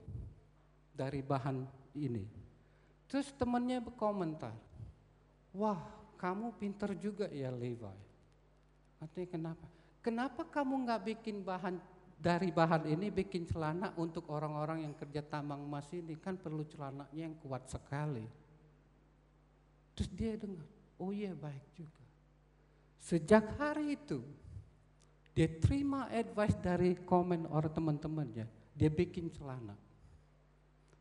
dari 0.97 1.23
bahan 1.23 1.63
ini. 1.95 2.25
Terus 3.09 3.33
temannya 3.37 3.81
berkomentar, 3.81 4.53
wah 5.57 5.81
kamu 6.21 6.53
pinter 6.59 6.93
juga 6.99 7.31
ya 7.31 7.49
Levi. 7.49 7.89
Artinya 8.99 9.29
kenapa? 9.31 9.67
Kenapa 10.03 10.43
kamu 10.45 10.75
nggak 10.85 11.03
bikin 11.15 11.47
bahan 11.47 11.79
dari 12.19 12.51
bahan 12.51 12.91
ini 12.91 13.15
bikin 13.15 13.47
celana 13.47 13.95
untuk 13.95 14.27
orang-orang 14.35 14.83
yang 14.83 14.95
kerja 14.99 15.23
tambang 15.23 15.63
emas 15.63 15.87
ini 15.95 16.19
kan 16.19 16.35
perlu 16.35 16.67
celananya 16.67 17.15
yang 17.15 17.39
kuat 17.39 17.71
sekali. 17.71 18.27
Terus 19.95 20.11
dia 20.15 20.35
dengar, 20.35 20.67
oh 20.99 21.15
iya 21.15 21.31
baik 21.35 21.63
juga. 21.79 22.05
Sejak 22.99 23.55
hari 23.59 23.95
itu 23.95 24.23
dia 25.38 25.46
terima 25.46 26.11
advice 26.11 26.59
dari 26.59 26.98
komen 26.98 27.46
orang 27.55 27.70
teman-temannya. 27.70 28.74
Dia 28.74 28.90
bikin 28.90 29.31
celana. 29.31 29.79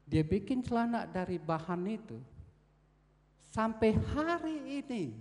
Dia 0.05 0.21
bikin 0.21 0.61
celana 0.61 1.09
dari 1.09 1.41
bahan 1.41 1.81
itu. 1.89 2.21
Sampai 3.49 3.97
hari 3.97 4.77
ini 4.77 5.17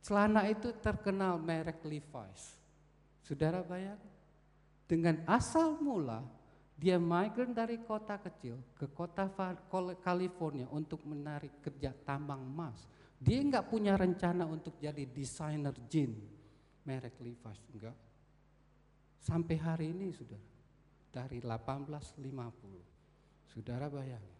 celana 0.00 0.48
itu 0.48 0.72
terkenal 0.80 1.36
merek 1.36 1.84
Levi's. 1.84 2.56
Saudara 3.20 3.60
bayang? 3.60 4.00
Dengan 4.88 5.20
asal 5.28 5.76
mula 5.76 6.24
dia 6.72 6.96
migran 6.96 7.52
dari 7.52 7.84
kota 7.84 8.16
kecil 8.16 8.56
ke 8.80 8.88
kota 8.96 9.28
California 10.00 10.64
untuk 10.72 11.04
menarik 11.04 11.60
kerja 11.60 11.92
tambang 12.08 12.40
emas. 12.48 12.80
Dia 13.20 13.44
nggak 13.44 13.68
punya 13.68 13.92
rencana 13.92 14.48
untuk 14.48 14.80
jadi 14.80 15.04
desainer 15.04 15.76
jean 15.84 16.16
merek 16.88 17.20
Levi's, 17.20 17.60
enggak. 17.76 18.05
Sampai 19.26 19.58
hari 19.58 19.90
ini 19.90 20.14
sudah 20.14 20.38
dari 21.10 21.42
1850. 21.42 22.30
Saudara 23.50 23.90
bayangin. 23.90 24.38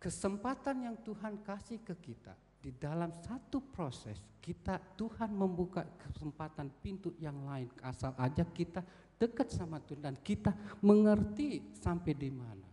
Kesempatan 0.00 0.88
yang 0.88 0.96
Tuhan 1.04 1.44
kasih 1.44 1.84
ke 1.84 1.92
kita 2.00 2.32
di 2.64 2.72
dalam 2.72 3.12
satu 3.12 3.60
proses 3.60 4.16
kita 4.40 4.80
Tuhan 4.96 5.36
membuka 5.36 5.84
kesempatan 6.00 6.72
pintu 6.80 7.12
yang 7.20 7.36
lain 7.44 7.68
asal 7.84 8.16
aja 8.16 8.46
kita 8.46 8.80
dekat 9.20 9.52
sama 9.52 9.84
Tuhan 9.84 10.08
dan 10.08 10.16
kita 10.16 10.56
mengerti 10.80 11.76
sampai 11.76 12.16
di 12.16 12.32
mana. 12.32 12.64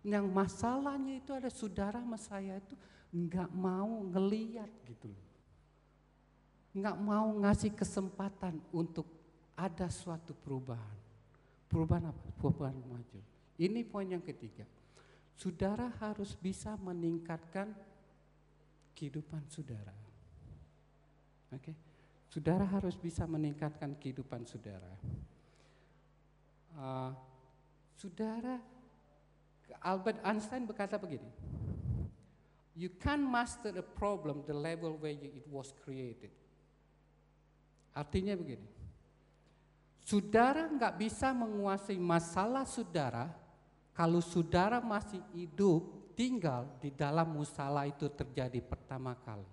Yang 0.00 0.32
masalahnya 0.32 1.20
itu 1.20 1.36
ada 1.36 1.52
saudara 1.52 2.00
sama 2.00 2.16
saya 2.16 2.56
itu 2.56 2.72
nggak 3.12 3.52
mau 3.52 4.00
ngeliat 4.08 4.70
gitu 4.88 5.12
loh. 5.12 5.28
Nggak 6.72 6.96
mau 7.02 7.26
ngasih 7.42 7.74
kesempatan 7.74 8.62
untuk 8.72 9.17
ada 9.58 9.90
suatu 9.90 10.30
perubahan. 10.38 10.98
Perubahan 11.66 12.14
apa? 12.14 12.26
Perubahan 12.38 12.78
maju. 12.86 13.20
Ini 13.58 13.82
poin 13.82 14.06
yang 14.06 14.22
ketiga. 14.22 14.62
Saudara 15.34 15.90
harus 15.98 16.38
bisa 16.38 16.78
meningkatkan 16.78 17.74
kehidupan 18.94 19.42
saudara. 19.50 19.94
Oke. 21.50 21.74
Okay? 21.74 21.76
Saudara 22.30 22.62
harus 22.70 22.94
bisa 22.94 23.26
meningkatkan 23.26 23.98
kehidupan 23.98 24.46
saudara. 24.46 24.92
Uh, 26.78 27.10
saudara 27.98 28.62
Albert 29.82 30.22
Einstein 30.22 30.64
berkata 30.64 31.00
begini. 31.00 31.26
You 32.78 32.94
can 33.02 33.26
master 33.26 33.74
a 33.74 33.82
problem 33.82 34.46
the 34.46 34.54
level 34.54 34.94
where 35.02 35.18
it 35.18 35.42
was 35.50 35.74
created. 35.82 36.30
Artinya 37.90 38.38
begini. 38.38 38.77
Saudara 40.08 40.64
nggak 40.72 41.04
bisa 41.04 41.36
menguasai 41.36 42.00
masalah 42.00 42.64
saudara 42.64 43.28
kalau 43.92 44.24
saudara 44.24 44.80
masih 44.80 45.20
hidup 45.36 45.84
tinggal 46.16 46.64
di 46.80 46.88
dalam 46.88 47.28
musalah 47.28 47.84
itu 47.84 48.08
terjadi 48.08 48.64
pertama 48.64 49.12
kali. 49.20 49.44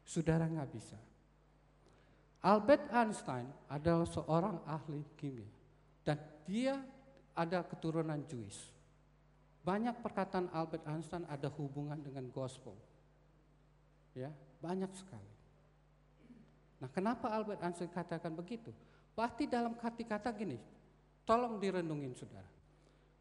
Saudara 0.00 0.48
nggak 0.48 0.70
bisa. 0.72 0.96
Albert 2.40 2.88
Einstein 2.88 3.44
adalah 3.68 4.08
seorang 4.08 4.64
ahli 4.64 5.04
kimia 5.20 5.52
dan 6.08 6.16
dia 6.48 6.80
ada 7.36 7.60
keturunan 7.68 8.24
Jewish. 8.24 8.72
Banyak 9.60 10.00
perkataan 10.00 10.48
Albert 10.56 10.88
Einstein 10.88 11.28
ada 11.28 11.52
hubungan 11.52 12.00
dengan 12.00 12.32
gospel. 12.32 12.72
Ya, 14.16 14.32
banyak 14.64 14.88
sekali. 14.96 15.32
Nah, 16.80 16.88
kenapa 16.88 17.28
Albert 17.28 17.60
Einstein 17.60 17.92
katakan 17.92 18.32
begitu? 18.32 18.72
Berarti 19.14 19.46
dalam 19.46 19.78
hati 19.78 20.02
kata 20.02 20.34
gini, 20.34 20.58
tolong 21.22 21.62
direnungin 21.62 22.12
saudara. 22.18 22.50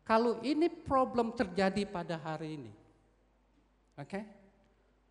Kalau 0.03 0.43
ini 0.43 0.67
problem 0.67 1.32
terjadi 1.32 1.88
pada 1.88 2.19
hari 2.19 2.60
ini, 2.60 2.71
oke? 3.95 4.10
Okay? 4.10 4.23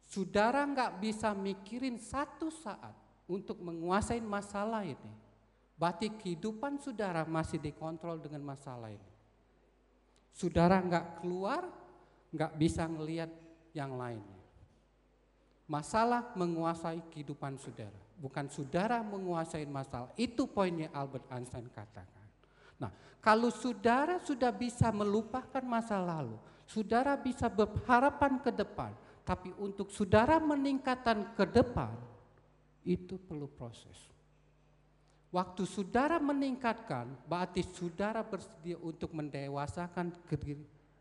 Saudara 0.05 0.68
nggak 0.68 1.01
bisa 1.01 1.33
mikirin 1.33 1.97
satu 1.97 2.53
saat 2.53 2.92
untuk 3.25 3.57
menguasai 3.64 4.21
masalah 4.21 4.85
ini. 4.85 5.12
Berarti 5.81 6.12
kehidupan 6.12 6.77
saudara 6.77 7.25
masih 7.25 7.57
dikontrol 7.57 8.21
dengan 8.21 8.45
masalah 8.45 8.92
ini. 8.92 9.11
Saudara 10.37 10.77
nggak 10.85 11.25
keluar, 11.25 11.64
nggak 12.29 12.53
bisa 12.61 12.85
ngelihat 12.85 13.33
yang 13.73 13.97
lainnya. 13.97 14.40
Masalah 15.64 16.37
menguasai 16.37 17.01
kehidupan 17.09 17.57
saudara, 17.57 17.97
bukan 18.23 18.47
saudara 18.47 19.03
menguasai 19.03 19.67
masalah. 19.67 20.15
Itu 20.15 20.47
poinnya 20.47 20.87
Albert 20.95 21.27
Einstein 21.35 21.67
katakan. 21.67 22.23
Nah, 22.79 22.95
kalau 23.19 23.51
saudara 23.51 24.23
sudah 24.23 24.55
bisa 24.55 24.95
melupakan 24.95 25.63
masa 25.67 25.99
lalu, 25.99 26.39
saudara 26.71 27.19
bisa 27.19 27.51
berharapan 27.51 28.39
ke 28.39 28.55
depan, 28.55 28.95
tapi 29.27 29.51
untuk 29.59 29.91
saudara 29.91 30.39
meningkatkan 30.39 31.35
ke 31.35 31.43
depan, 31.51 31.91
itu 32.87 33.19
perlu 33.19 33.51
proses. 33.51 33.99
Waktu 35.33 35.65
saudara 35.65 36.21
meningkatkan, 36.23 37.09
berarti 37.27 37.65
saudara 37.65 38.21
bersedia 38.23 38.77
untuk 38.79 39.11
mendewasakan 39.17 40.13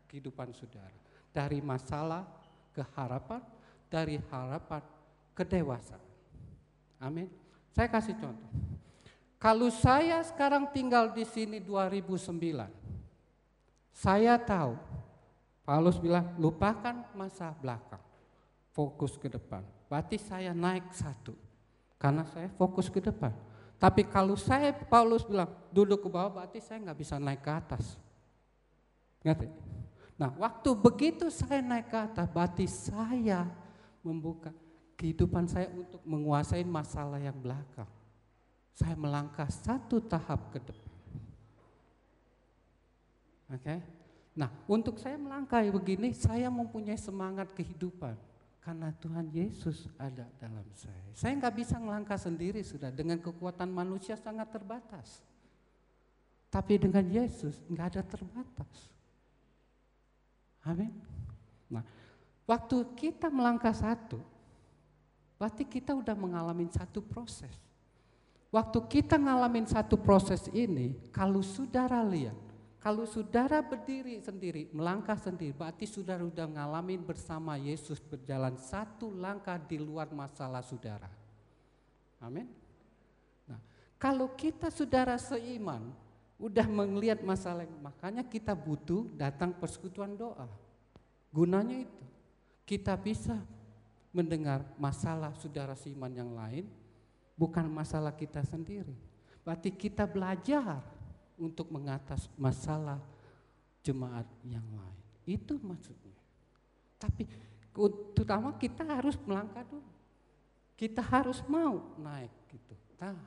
kehidupan 0.08 0.50
saudara. 0.56 0.98
Dari 1.30 1.60
masalah 1.60 2.24
ke 2.72 2.80
harapan, 2.96 3.44
dari 3.92 4.16
harapan 4.32 4.80
ke 5.36 5.44
dewasaan. 5.44 6.11
Amin. 7.02 7.26
Saya 7.74 7.90
kasih 7.90 8.14
contoh. 8.14 8.50
Kalau 9.42 9.66
saya 9.74 10.22
sekarang 10.22 10.70
tinggal 10.70 11.10
di 11.10 11.26
sini 11.26 11.58
2009, 11.58 12.70
saya 13.90 14.38
tahu 14.38 14.78
Paulus 15.66 15.98
bilang 15.98 16.30
lupakan 16.38 17.02
masa 17.18 17.50
belakang, 17.58 17.98
fokus 18.70 19.18
ke 19.18 19.26
depan. 19.26 19.66
Berarti 19.90 20.14
saya 20.22 20.54
naik 20.54 20.94
satu, 20.94 21.34
karena 21.98 22.22
saya 22.30 22.46
fokus 22.54 22.86
ke 22.86 23.02
depan. 23.02 23.34
Tapi 23.82 24.06
kalau 24.06 24.38
saya 24.38 24.70
Paulus 24.70 25.26
bilang 25.26 25.50
duduk 25.74 26.06
ke 26.06 26.08
bawah, 26.08 26.38
berarti 26.38 26.62
saya 26.62 26.78
nggak 26.78 26.98
bisa 27.02 27.18
naik 27.18 27.42
ke 27.42 27.50
atas. 27.50 27.98
Ngerti? 29.26 29.50
Nah, 30.14 30.30
waktu 30.38 30.70
begitu 30.78 31.26
saya 31.34 31.58
naik 31.58 31.90
ke 31.90 31.98
atas, 31.98 32.30
berarti 32.30 32.70
saya 32.70 33.50
membuka 34.06 34.54
kehidupan 34.96 35.48
saya 35.48 35.68
untuk 35.72 36.00
menguasai 36.04 36.62
masalah 36.62 37.18
yang 37.18 37.36
belakang 37.36 37.88
saya 38.72 38.96
melangkah 38.96 39.48
satu 39.52 40.00
tahap 40.00 40.48
ke 40.56 40.58
depan. 40.64 40.96
Oke. 43.52 43.60
Okay? 43.60 43.78
Nah, 44.32 44.48
untuk 44.64 44.96
saya 44.96 45.20
melangkah 45.20 45.60
begini, 45.60 46.16
saya 46.16 46.48
mempunyai 46.48 46.96
semangat 46.96 47.52
kehidupan 47.52 48.16
karena 48.64 48.88
Tuhan 48.96 49.28
Yesus 49.28 49.92
ada 50.00 50.24
dalam 50.40 50.64
saya. 50.72 51.04
Saya 51.12 51.36
nggak 51.36 51.56
bisa 51.60 51.76
melangkah 51.76 52.16
sendiri 52.16 52.64
sudah 52.64 52.88
dengan 52.88 53.20
kekuatan 53.20 53.68
manusia 53.68 54.16
sangat 54.16 54.48
terbatas. 54.48 55.20
Tapi 56.48 56.80
dengan 56.80 57.04
Yesus 57.04 57.60
nggak 57.68 57.86
ada 57.92 58.02
terbatas. 58.08 58.88
Amin. 60.64 60.96
Nah, 61.68 61.84
waktu 62.48 62.88
kita 62.96 63.28
melangkah 63.28 63.76
satu, 63.76 64.31
berarti 65.42 65.66
kita 65.66 65.90
udah 65.90 66.14
mengalami 66.14 66.70
satu 66.70 67.02
proses. 67.02 67.50
Waktu 68.54 68.78
kita 68.86 69.18
ngalamin 69.18 69.66
satu 69.66 69.98
proses 69.98 70.46
ini, 70.54 70.94
kalau 71.10 71.42
saudara 71.42 71.98
lihat, 72.06 72.38
kalau 72.78 73.02
saudara 73.10 73.58
berdiri 73.58 74.22
sendiri, 74.22 74.70
melangkah 74.70 75.18
sendiri, 75.18 75.50
berarti 75.50 75.82
saudara 75.82 76.22
sudah 76.22 76.46
ngalamin 76.46 77.02
bersama 77.02 77.58
Yesus 77.58 77.98
berjalan 77.98 78.54
satu 78.54 79.10
langkah 79.10 79.58
di 79.58 79.82
luar 79.82 80.14
masalah 80.14 80.62
saudara. 80.62 81.10
Amin. 82.22 82.46
Nah, 83.50 83.58
kalau 83.98 84.30
kita 84.38 84.70
saudara 84.70 85.18
seiman, 85.18 85.90
udah 86.38 86.70
melihat 86.70 87.18
masalah, 87.26 87.66
makanya 87.82 88.22
kita 88.22 88.54
butuh 88.54 89.10
datang 89.18 89.50
persekutuan 89.58 90.14
doa. 90.14 90.46
Gunanya 91.34 91.82
itu, 91.82 92.04
kita 92.62 92.94
bisa 92.94 93.42
mendengar 94.12 94.62
masalah 94.76 95.32
saudara 95.40 95.72
seiman 95.72 96.12
yang 96.12 96.36
lain, 96.36 96.68
bukan 97.34 97.64
masalah 97.66 98.12
kita 98.12 98.44
sendiri. 98.44 98.94
Berarti 99.42 99.72
kita 99.74 100.06
belajar 100.06 100.84
untuk 101.40 101.72
mengatas 101.72 102.28
masalah 102.38 103.00
jemaat 103.82 104.28
yang 104.46 104.62
lain. 104.62 105.02
Itu 105.26 105.58
maksudnya. 105.58 106.14
Tapi 107.00 107.26
terutama 108.14 108.54
kita 108.60 108.86
harus 108.86 109.18
melangkah 109.26 109.66
dulu. 109.66 109.90
Kita 110.78 111.02
harus 111.02 111.42
mau 111.50 111.96
naik 111.98 112.30
gitu. 112.52 112.74
Nah, 113.02 113.18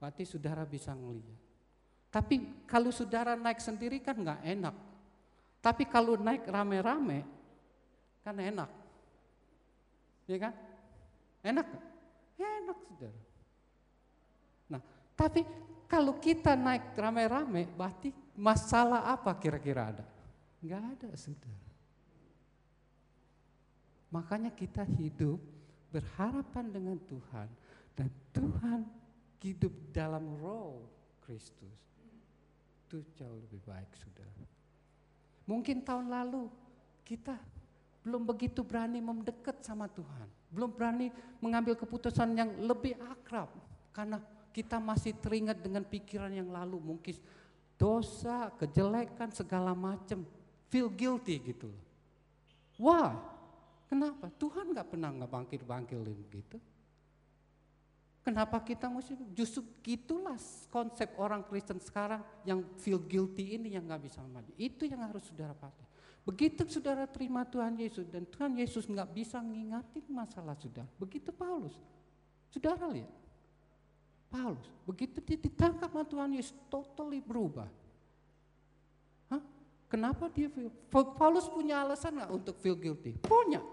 berarti 0.00 0.24
saudara 0.24 0.64
bisa 0.64 0.96
ngelihat. 0.96 1.40
Tapi 2.08 2.64
kalau 2.64 2.88
saudara 2.88 3.36
naik 3.36 3.60
sendiri 3.60 4.00
kan 4.00 4.16
nggak 4.16 4.40
enak. 4.46 4.76
Tapi 5.60 5.84
kalau 5.84 6.16
naik 6.16 6.48
rame-rame 6.48 7.26
kan 8.24 8.36
enak. 8.40 8.77
Ya 10.28 10.36
kan? 10.36 10.54
Enak 11.40 11.66
kan? 11.66 11.82
Enak 12.36 12.78
saudara. 12.84 13.20
Nah, 14.68 14.80
tapi 15.16 15.42
kalau 15.88 16.20
kita 16.20 16.52
naik 16.52 16.92
rame-rame, 16.92 17.64
berarti 17.72 18.12
masalah 18.36 19.08
apa 19.08 19.32
kira-kira 19.40 19.96
ada? 19.96 20.04
Enggak 20.60 20.84
ada 20.84 21.08
saudara. 21.16 21.66
Makanya 24.12 24.52
kita 24.52 24.84
hidup 24.84 25.40
berharapan 25.88 26.68
dengan 26.68 27.00
Tuhan 27.08 27.48
dan 27.96 28.08
Tuhan 28.36 28.84
hidup 29.40 29.72
dalam 29.92 30.36
roh 30.40 30.84
Kristus. 31.24 31.76
Itu 32.84 33.04
jauh 33.16 33.40
lebih 33.48 33.60
baik 33.64 33.90
saudara. 33.96 34.44
Mungkin 35.48 35.84
tahun 35.84 36.12
lalu 36.12 36.48
kita 37.04 37.36
belum 38.08 38.24
begitu 38.24 38.64
berani 38.64 39.04
mendekat 39.04 39.60
sama 39.60 39.84
Tuhan 39.92 40.24
belum 40.48 40.72
berani 40.72 41.12
mengambil 41.44 41.76
keputusan 41.76 42.32
yang 42.32 42.48
lebih 42.64 42.96
akrab 43.04 43.52
karena 43.92 44.16
kita 44.56 44.80
masih 44.80 45.12
teringat 45.20 45.60
dengan 45.60 45.84
pikiran 45.84 46.32
yang 46.32 46.48
lalu 46.48 46.80
mungkin 46.80 47.14
dosa, 47.78 48.50
kejelekan 48.58 49.30
segala 49.30 49.70
macam, 49.70 50.26
feel 50.66 50.90
guilty 50.90 51.38
gitu. 51.38 51.70
Wah, 52.74 53.14
Kenapa? 53.88 54.28
Tuhan 54.36 54.76
nggak 54.76 54.88
pernah 54.92 55.08
nggak 55.08 55.32
bangkit-bangkilin 55.32 56.20
gitu. 56.28 56.60
Kenapa 58.20 58.60
kita 58.60 58.92
mesti 58.92 59.16
justru 59.32 59.64
gitulah 59.80 60.36
konsep 60.68 61.08
orang 61.16 61.40
Kristen 61.48 61.80
sekarang 61.80 62.20
yang 62.44 62.60
feel 62.76 63.00
guilty 63.00 63.56
ini 63.56 63.72
yang 63.72 63.88
nggak 63.88 64.04
bisa 64.04 64.20
maju. 64.20 64.52
Itu 64.60 64.84
yang 64.84 65.00
harus 65.08 65.24
saudara 65.24 65.56
pahami. 65.56 65.88
Begitu 66.28 66.60
saudara 66.68 67.08
terima 67.08 67.40
Tuhan 67.48 67.72
Yesus 67.80 68.04
dan 68.04 68.28
Tuhan 68.28 68.52
Yesus 68.60 68.84
nggak 68.84 69.16
bisa 69.16 69.40
ngingatin 69.40 70.04
masalah 70.12 70.52
saudara. 70.60 70.84
Begitu 71.00 71.32
Paulus, 71.32 71.72
saudara 72.52 72.84
lihat. 72.92 73.08
Paulus, 74.28 74.68
begitu 74.84 75.24
dia 75.24 75.40
ditangkap 75.40 75.88
sama 75.88 76.04
Tuhan 76.04 76.36
Yesus, 76.36 76.52
totally 76.68 77.24
berubah. 77.24 77.64
Hah? 79.32 79.40
Kenapa 79.88 80.28
dia 80.28 80.52
feel? 80.52 80.68
Paulus 80.92 81.48
punya 81.48 81.80
alasan 81.80 82.20
nggak 82.20 82.28
untuk 82.28 82.60
feel 82.60 82.76
guilty? 82.76 83.16
Punya. 83.24 83.64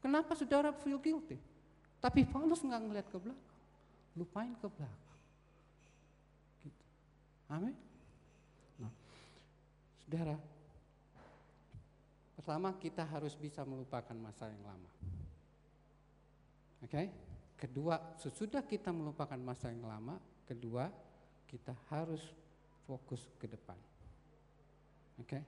Kenapa 0.00 0.32
saudara 0.32 0.72
feel 0.72 0.96
guilty? 0.96 1.36
Tapi 2.00 2.24
Paulus 2.24 2.64
nggak 2.64 2.80
ngeliat 2.80 3.08
ke 3.12 3.18
belakang 3.20 3.48
lupain 4.18 4.50
ke 4.58 4.66
belakang. 4.66 5.18
Gitu. 6.66 6.84
Amin. 7.46 7.74
Nah, 8.82 8.92
saudara, 10.02 10.34
pertama 12.48 12.72
kita 12.80 13.04
harus 13.04 13.36
bisa 13.36 13.60
melupakan 13.60 14.16
masa 14.16 14.48
yang 14.48 14.64
lama. 14.64 14.88
Oke. 16.80 16.88
Okay? 16.88 17.06
Kedua, 17.60 18.16
sesudah 18.16 18.64
kita 18.64 18.88
melupakan 18.88 19.36
masa 19.36 19.68
yang 19.68 19.84
lama, 19.84 20.16
kedua 20.48 20.88
kita 21.44 21.76
harus 21.92 22.24
fokus 22.88 23.28
ke 23.36 23.52
depan. 23.52 23.76
Oke. 25.20 25.28
Okay? 25.28 25.42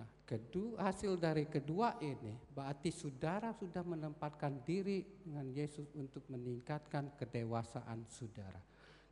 Nah, 0.00 0.08
kedua 0.24 0.88
hasil 0.88 1.20
dari 1.20 1.44
kedua 1.44 2.00
ini 2.00 2.32
berarti 2.48 2.88
saudara 2.88 3.52
sudah 3.52 3.84
menempatkan 3.84 4.64
diri 4.64 5.04
dengan 5.28 5.52
Yesus 5.52 5.92
untuk 5.92 6.24
meningkatkan 6.32 7.20
kedewasaan 7.20 8.08
saudara. 8.08 8.64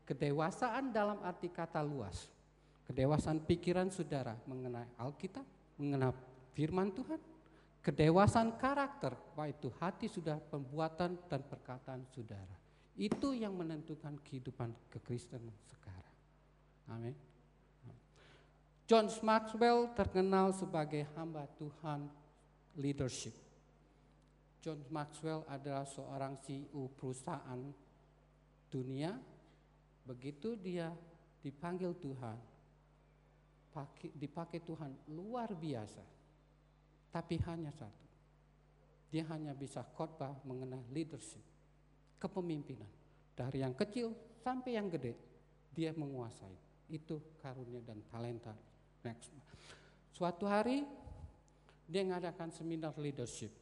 Kedewasaan 0.08 0.96
dalam 0.96 1.20
arti 1.20 1.52
kata 1.52 1.84
luas. 1.84 2.24
Kedewasaan 2.88 3.44
pikiran 3.44 3.92
saudara 3.92 4.32
mengenai 4.48 4.88
Alkitab, 4.96 5.44
mengenai 5.76 6.32
firman 6.56 6.88
Tuhan. 6.88 7.33
Kedewasaan 7.84 8.56
karakter, 8.56 9.12
baik 9.36 9.60
itu 9.60 9.68
hati 9.76 10.08
sudah 10.08 10.40
pembuatan 10.40 11.20
dan 11.28 11.44
perkataan 11.44 12.08
saudara. 12.08 12.56
Itu 12.96 13.36
yang 13.36 13.52
menentukan 13.52 14.16
kehidupan 14.24 14.72
kekristenan 14.88 15.52
sekarang. 15.68 16.16
Amin. 16.88 17.12
John 18.88 19.12
Maxwell 19.20 19.92
terkenal 19.92 20.56
sebagai 20.56 21.04
hamba 21.12 21.44
Tuhan 21.60 22.08
leadership. 22.80 23.36
John 24.64 24.80
Maxwell 24.88 25.44
adalah 25.44 25.84
seorang 25.84 26.40
CEO 26.40 26.88
perusahaan 26.88 27.68
dunia. 28.72 29.12
Begitu 30.08 30.56
dia 30.56 30.88
dipanggil 31.44 31.92
Tuhan, 32.00 32.36
dipakai 34.16 34.64
Tuhan 34.64 35.12
luar 35.12 35.52
biasa. 35.52 36.23
Tapi 37.14 37.38
hanya 37.46 37.70
satu. 37.70 38.02
Dia 39.14 39.22
hanya 39.30 39.54
bisa 39.54 39.86
khotbah 39.94 40.34
mengenai 40.42 40.82
leadership, 40.90 41.46
kepemimpinan. 42.18 42.90
Dari 43.38 43.62
yang 43.62 43.78
kecil 43.78 44.10
sampai 44.42 44.74
yang 44.74 44.90
gede, 44.90 45.14
dia 45.70 45.94
menguasai. 45.94 46.58
Itu 46.90 47.38
karunia 47.38 47.78
dan 47.86 48.02
talenta 48.10 48.50
next. 49.06 49.30
Suatu 50.10 50.50
hari 50.50 50.82
dia 51.86 52.02
mengadakan 52.02 52.50
seminar 52.50 52.98
leadership 52.98 53.54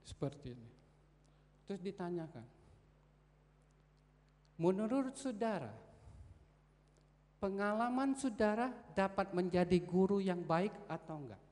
seperti 0.00 0.56
ini. 0.56 0.70
Terus 1.68 1.84
ditanyakan, 1.84 2.44
menurut 4.56 5.12
saudara, 5.16 5.72
pengalaman 7.36 8.16
saudara 8.16 8.72
dapat 8.96 9.36
menjadi 9.36 9.76
guru 9.84 10.24
yang 10.24 10.40
baik 10.40 10.72
atau 10.88 11.20
enggak? 11.20 11.43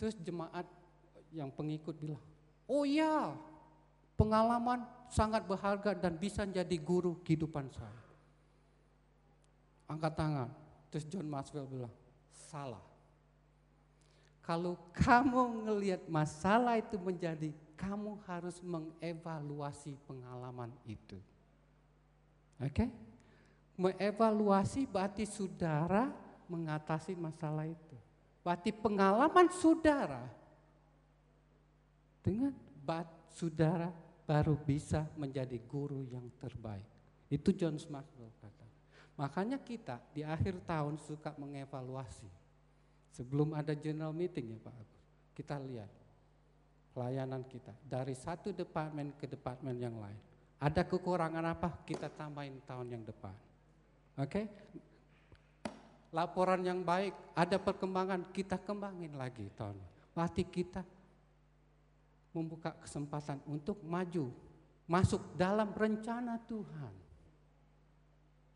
Terus 0.00 0.16
jemaat 0.24 0.64
yang 1.28 1.52
pengikut 1.52 1.92
bilang, 2.00 2.24
oh 2.64 2.88
iya, 2.88 3.36
pengalaman 4.16 4.80
sangat 5.12 5.44
berharga 5.44 5.92
dan 5.92 6.16
bisa 6.16 6.48
jadi 6.48 6.76
guru 6.80 7.20
kehidupan 7.20 7.68
saya. 7.68 8.00
Angkat 9.84 10.16
tangan. 10.16 10.48
Terus 10.88 11.04
John 11.04 11.28
Maxwell 11.28 11.68
bilang, 11.68 11.92
salah. 12.32 12.80
Kalau 14.40 14.80
kamu 14.96 15.68
ngelihat 15.68 16.02
masalah 16.08 16.80
itu 16.80 16.96
menjadi, 16.96 17.52
kamu 17.76 18.16
harus 18.24 18.56
mengevaluasi 18.64 20.00
pengalaman 20.08 20.72
itu. 20.88 21.20
Oke? 22.56 22.72
Okay? 22.72 22.88
Mengevaluasi 23.76 24.88
berarti 24.88 25.28
saudara 25.28 26.08
mengatasi 26.48 27.12
masalah 27.20 27.68
itu. 27.68 27.99
Berarti 28.40 28.72
pengalaman 28.72 29.52
saudara 29.52 30.24
dengan 32.24 32.52
bat 32.84 33.08
saudara 33.32 33.92
baru 34.24 34.56
bisa 34.56 35.04
menjadi 35.18 35.58
guru 35.68 36.06
yang 36.08 36.24
terbaik. 36.40 36.86
Itu 37.28 37.52
John 37.52 37.76
Maxwell 37.90 38.32
kata. 38.40 38.66
Makanya 39.20 39.58
kita 39.60 40.00
di 40.16 40.24
akhir 40.24 40.64
tahun 40.64 40.96
suka 40.96 41.36
mengevaluasi. 41.36 42.28
Sebelum 43.10 43.52
ada 43.52 43.74
general 43.74 44.14
meeting 44.14 44.54
ya 44.54 44.58
Pak 44.62 44.70
Agus, 44.70 45.02
kita 45.34 45.58
lihat 45.60 45.90
pelayanan 46.94 47.42
kita 47.44 47.74
dari 47.84 48.14
satu 48.14 48.54
departemen 48.54 49.12
ke 49.18 49.26
departemen 49.26 49.76
yang 49.76 49.98
lain. 49.98 50.16
Ada 50.62 50.86
kekurangan 50.86 51.42
apa? 51.42 51.82
Kita 51.84 52.06
tambahin 52.06 52.62
tahun 52.64 52.86
yang 52.92 53.04
depan. 53.04 53.34
Oke? 54.20 54.24
Okay? 54.24 54.44
Laporan 56.10 56.66
yang 56.66 56.82
baik, 56.82 57.14
ada 57.38 57.54
perkembangan, 57.62 58.34
kita 58.34 58.58
kembangin 58.58 59.14
lagi 59.14 59.46
tahun. 59.54 59.78
Berarti 60.10 60.42
kita 60.42 60.82
membuka 62.34 62.74
kesempatan 62.82 63.38
untuk 63.46 63.78
maju, 63.86 64.34
masuk 64.90 65.38
dalam 65.38 65.70
rencana 65.70 66.34
Tuhan. 66.50 66.94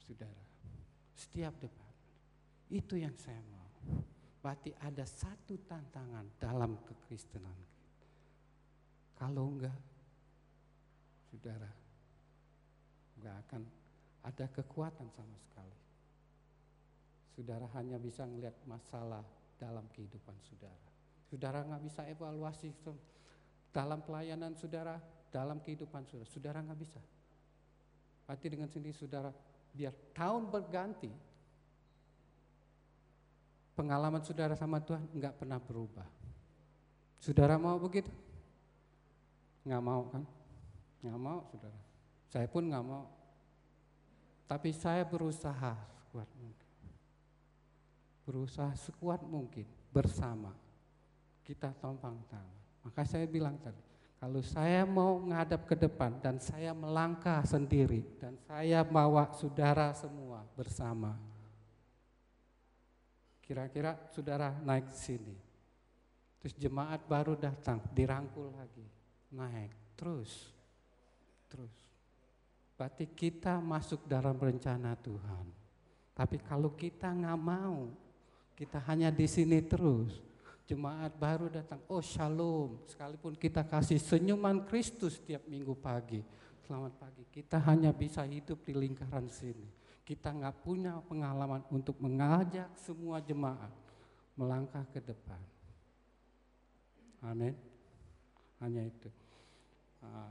Saudara. 0.02 0.44
Setiap 1.14 1.54
debat. 1.62 1.94
Itu 2.74 2.98
yang 2.98 3.14
saya 3.14 3.38
mau. 3.46 3.70
Berarti 4.42 4.74
ada 4.82 5.06
satu 5.06 5.56
tantangan 5.64 6.26
dalam 6.42 6.76
kekristenan. 6.84 7.56
Kalau 9.14 9.46
enggak, 9.56 9.78
saudara, 11.30 11.70
enggak 13.16 13.36
akan 13.46 13.62
ada 14.26 14.46
kekuatan 14.50 15.08
sama 15.14 15.38
sekali. 15.38 15.83
Saudara 17.34 17.66
hanya 17.74 17.98
bisa 17.98 18.22
melihat 18.30 18.54
masalah 18.64 19.26
dalam 19.58 19.82
kehidupan 19.90 20.38
saudara. 20.46 20.86
Saudara 21.26 21.66
nggak 21.66 21.82
bisa 21.82 22.06
evaluasi 22.06 22.70
dalam 23.74 23.98
pelayanan 24.06 24.54
saudara, 24.54 25.02
dalam 25.34 25.58
kehidupan 25.58 26.06
saudara. 26.06 26.30
Saudara 26.30 26.58
nggak 26.62 26.78
bisa. 26.78 27.02
Berarti 28.24 28.46
dengan 28.46 28.70
sendiri 28.70 28.94
saudara 28.94 29.34
biar 29.74 29.90
tahun 30.14 30.46
berganti 30.48 31.10
pengalaman 33.74 34.22
saudara 34.22 34.54
sama 34.54 34.78
Tuhan 34.78 35.10
nggak 35.10 35.34
pernah 35.34 35.58
berubah. 35.58 36.06
Saudara 37.18 37.58
mau 37.58 37.76
begitu? 37.82 38.08
Nggak 39.66 39.82
mau 39.82 40.02
kan? 40.08 40.22
Nggak 41.02 41.20
mau 41.20 41.40
saudara. 41.50 41.80
Saya 42.30 42.46
pun 42.46 42.70
nggak 42.70 42.86
mau. 42.86 43.04
Tapi 44.46 44.70
saya 44.70 45.02
berusaha 45.02 45.72
sekuat 45.98 46.28
mungkin. 46.38 46.63
Berusaha 48.24 48.72
sekuat 48.76 49.20
mungkin 49.24 49.68
bersama. 49.92 50.50
Kita 51.44 51.76
tompang 51.76 52.16
tangan. 52.32 52.58
Maka 52.84 53.04
saya 53.04 53.28
bilang 53.28 53.60
tadi, 53.60 53.80
kalau 54.16 54.40
saya 54.40 54.88
mau 54.88 55.20
menghadap 55.20 55.68
ke 55.68 55.76
depan 55.76 56.16
dan 56.24 56.40
saya 56.40 56.72
melangkah 56.72 57.44
sendiri 57.44 58.00
dan 58.16 58.40
saya 58.48 58.80
bawa 58.80 59.28
saudara 59.36 59.92
semua 59.92 60.40
bersama. 60.56 61.12
Kira-kira 63.44 64.00
saudara 64.08 64.56
naik 64.64 64.88
sini. 64.88 65.36
Terus 66.40 66.56
jemaat 66.56 67.04
baru 67.04 67.36
datang, 67.36 67.84
dirangkul 67.92 68.48
lagi. 68.56 68.84
Naik, 69.32 69.72
terus. 69.96 70.48
Terus. 71.52 71.76
Berarti 72.80 73.04
kita 73.12 73.60
masuk 73.60 74.08
dalam 74.08 74.40
rencana 74.40 74.96
Tuhan. 74.96 75.46
Tapi 76.16 76.40
kalau 76.40 76.72
kita 76.72 77.12
nggak 77.12 77.40
mau, 77.40 77.92
kita 78.54 78.78
hanya 78.86 79.10
di 79.10 79.26
sini 79.26 79.58
terus, 79.66 80.22
jemaat 80.64 81.14
baru 81.18 81.50
datang, 81.50 81.82
oh 81.90 81.98
shalom, 81.98 82.78
sekalipun 82.86 83.34
kita 83.34 83.66
kasih 83.66 83.98
senyuman 83.98 84.62
Kristus 84.64 85.18
setiap 85.18 85.42
minggu 85.50 85.74
pagi. 85.74 86.22
Selamat 86.64 86.96
pagi, 86.96 87.26
kita 87.28 87.60
hanya 87.68 87.92
bisa 87.92 88.24
hidup 88.24 88.64
di 88.64 88.72
lingkaran 88.72 89.28
sini. 89.28 89.68
Kita 90.00 90.32
nggak 90.32 90.64
punya 90.64 90.96
pengalaman 91.04 91.60
untuk 91.68 91.98
mengajak 92.00 92.72
semua 92.78 93.20
jemaat 93.20 93.72
melangkah 94.38 94.84
ke 94.88 95.00
depan. 95.00 95.40
Amin. 97.24 97.56
Hanya 98.60 98.84
itu. 98.84 99.10
Uh, 100.04 100.30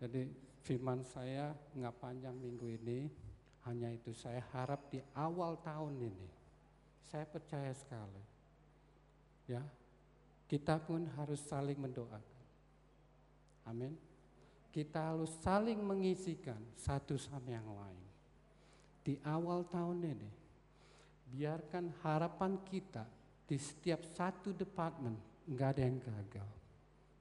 jadi 0.00 0.28
firman 0.64 1.04
saya 1.04 1.56
nggak 1.72 1.96
panjang 2.00 2.36
minggu 2.36 2.68
ini, 2.80 3.08
hanya 3.64 3.92
itu 3.92 4.12
saya 4.12 4.44
harap 4.52 4.88
di 4.92 5.00
awal 5.16 5.56
tahun 5.60 6.12
ini, 6.12 6.28
saya 7.08 7.24
percaya 7.24 7.72
sekali, 7.72 8.22
ya 9.48 9.64
kita 10.48 10.80
pun 10.80 11.04
harus 11.20 11.40
saling 11.44 11.76
mendoakan. 11.76 12.44
Amin. 13.68 13.92
Kita 14.72 15.12
harus 15.12 15.28
saling 15.44 15.76
mengisikan 15.80 16.56
satu 16.76 17.20
sama 17.20 17.52
yang 17.52 17.68
lain. 17.68 18.04
Di 19.04 19.20
awal 19.24 19.64
tahun 19.68 20.04
ini, 20.04 20.30
biarkan 21.32 21.92
harapan 22.04 22.60
kita 22.64 23.04
di 23.44 23.56
setiap 23.60 24.04
satu 24.04 24.52
departemen 24.56 25.16
nggak 25.48 25.68
ada 25.76 25.82
yang 25.84 25.98
gagal. 26.00 26.50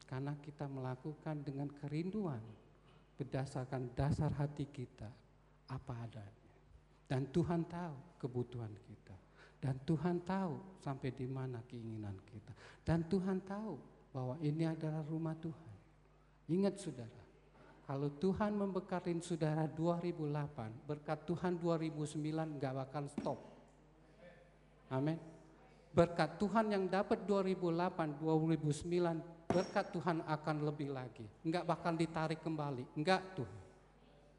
Karena 0.07 0.35
kita 0.39 0.71
melakukan 0.71 1.43
dengan 1.43 1.67
kerinduan 1.67 2.39
berdasarkan 3.19 3.91
dasar 3.91 4.31
hati 4.39 4.63
kita 4.71 5.11
apa 5.67 5.93
adanya. 6.07 6.47
Dan 7.07 7.27
Tuhan 7.31 7.67
tahu 7.67 8.19
kebutuhan 8.23 8.71
kita. 8.87 9.26
Dan 9.57 9.75
Tuhan 9.83 10.21
tahu 10.21 10.77
sampai 10.81 11.09
di 11.13 11.25
mana 11.25 11.61
keinginan 11.65 12.13
kita. 12.23 12.53
Dan 12.85 13.09
Tuhan 13.09 13.41
tahu 13.41 13.73
bahwa 14.13 14.37
ini 14.41 14.69
adalah 14.69 15.01
rumah 15.03 15.33
Tuhan. 15.37 15.75
Ingat 16.47 16.79
saudara, 16.79 17.23
kalau 17.83 18.13
Tuhan 18.21 18.55
membekarin 18.55 19.19
saudara 19.19 19.65
2008, 19.65 20.87
berkat 20.87 21.19
Tuhan 21.25 21.59
2009 21.59 22.57
nggak 22.61 22.73
bakal 22.73 23.03
stop. 23.11 23.39
Amin 24.87 25.19
berkat 25.97 26.37
Tuhan 26.37 26.69
yang 26.69 26.85
dapat 26.85 27.25
2008, 27.25 28.21
2009, 28.21 29.49
berkat 29.49 29.85
Tuhan 29.89 30.21
akan 30.29 30.57
lebih 30.61 30.93
lagi. 30.93 31.25
Enggak 31.41 31.65
bakal 31.65 31.97
ditarik 31.97 32.37
kembali, 32.45 32.85
enggak 32.93 33.33
Tuhan. 33.33 33.61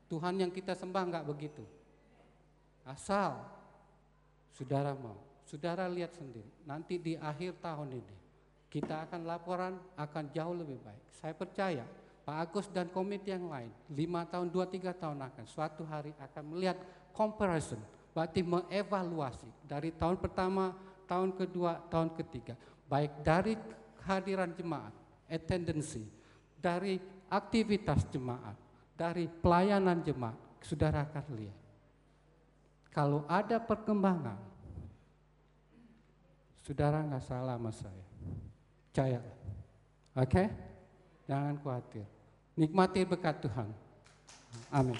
Tuhan 0.07 0.35
yang 0.39 0.55
kita 0.55 0.79
sembah 0.79 1.03
enggak 1.03 1.27
begitu. 1.27 1.67
Asal 2.87 3.43
saudara 4.53 4.93
mau, 4.97 5.19
saudara 5.45 5.89
lihat 5.89 6.17
sendiri, 6.17 6.49
nanti 6.65 7.01
di 7.01 7.15
akhir 7.17 7.61
tahun 7.61 7.99
ini 7.99 8.17
kita 8.69 9.09
akan 9.09 9.25
laporan 9.25 9.81
akan 9.97 10.25
jauh 10.33 10.53
lebih 10.53 10.77
baik. 10.85 11.03
Saya 11.09 11.33
percaya 11.33 11.85
Pak 12.29 12.37
Agus 12.37 12.67
dan 12.69 12.93
komite 12.93 13.33
yang 13.33 13.49
lain, 13.49 13.73
lima 13.89 14.29
tahun, 14.29 14.53
dua 14.53 14.69
tiga 14.69 14.93
tahun 14.93 15.25
akan 15.25 15.45
suatu 15.49 15.89
hari 15.89 16.13
akan 16.21 16.45
melihat 16.53 16.77
comparison, 17.17 17.81
berarti 18.13 18.45
mengevaluasi 18.45 19.49
dari 19.65 19.89
tahun 19.97 20.21
pertama 20.21 20.77
tahun 21.09 21.33
kedua, 21.33 21.89
tahun 21.89 22.13
ketiga, 22.21 22.53
baik 22.85 23.25
dari 23.25 23.57
kehadiran 24.05 24.53
jemaat, 24.53 24.93
attendance, 25.25 26.05
dari 26.61 27.01
aktivitas 27.33 28.05
jemaat, 28.13 28.57
dari 28.93 29.25
pelayanan 29.25 30.05
jemaat, 30.05 30.37
saudara 30.61 31.09
akan 31.09 31.25
lihat. 31.33 31.68
Kalau 32.99 33.23
ada 33.31 33.63
perkembangan, 33.63 34.35
saudara 36.67 36.99
nggak 37.07 37.23
salah 37.23 37.55
sama 37.55 37.71
saya. 37.71 38.07
Percaya. 38.91 39.23
Oke? 40.19 40.27
Okay? 40.27 40.47
Jangan 41.31 41.55
khawatir. 41.63 42.03
Nikmati 42.59 43.07
berkat 43.07 43.39
Tuhan. 43.39 43.71
Amin. 44.75 44.99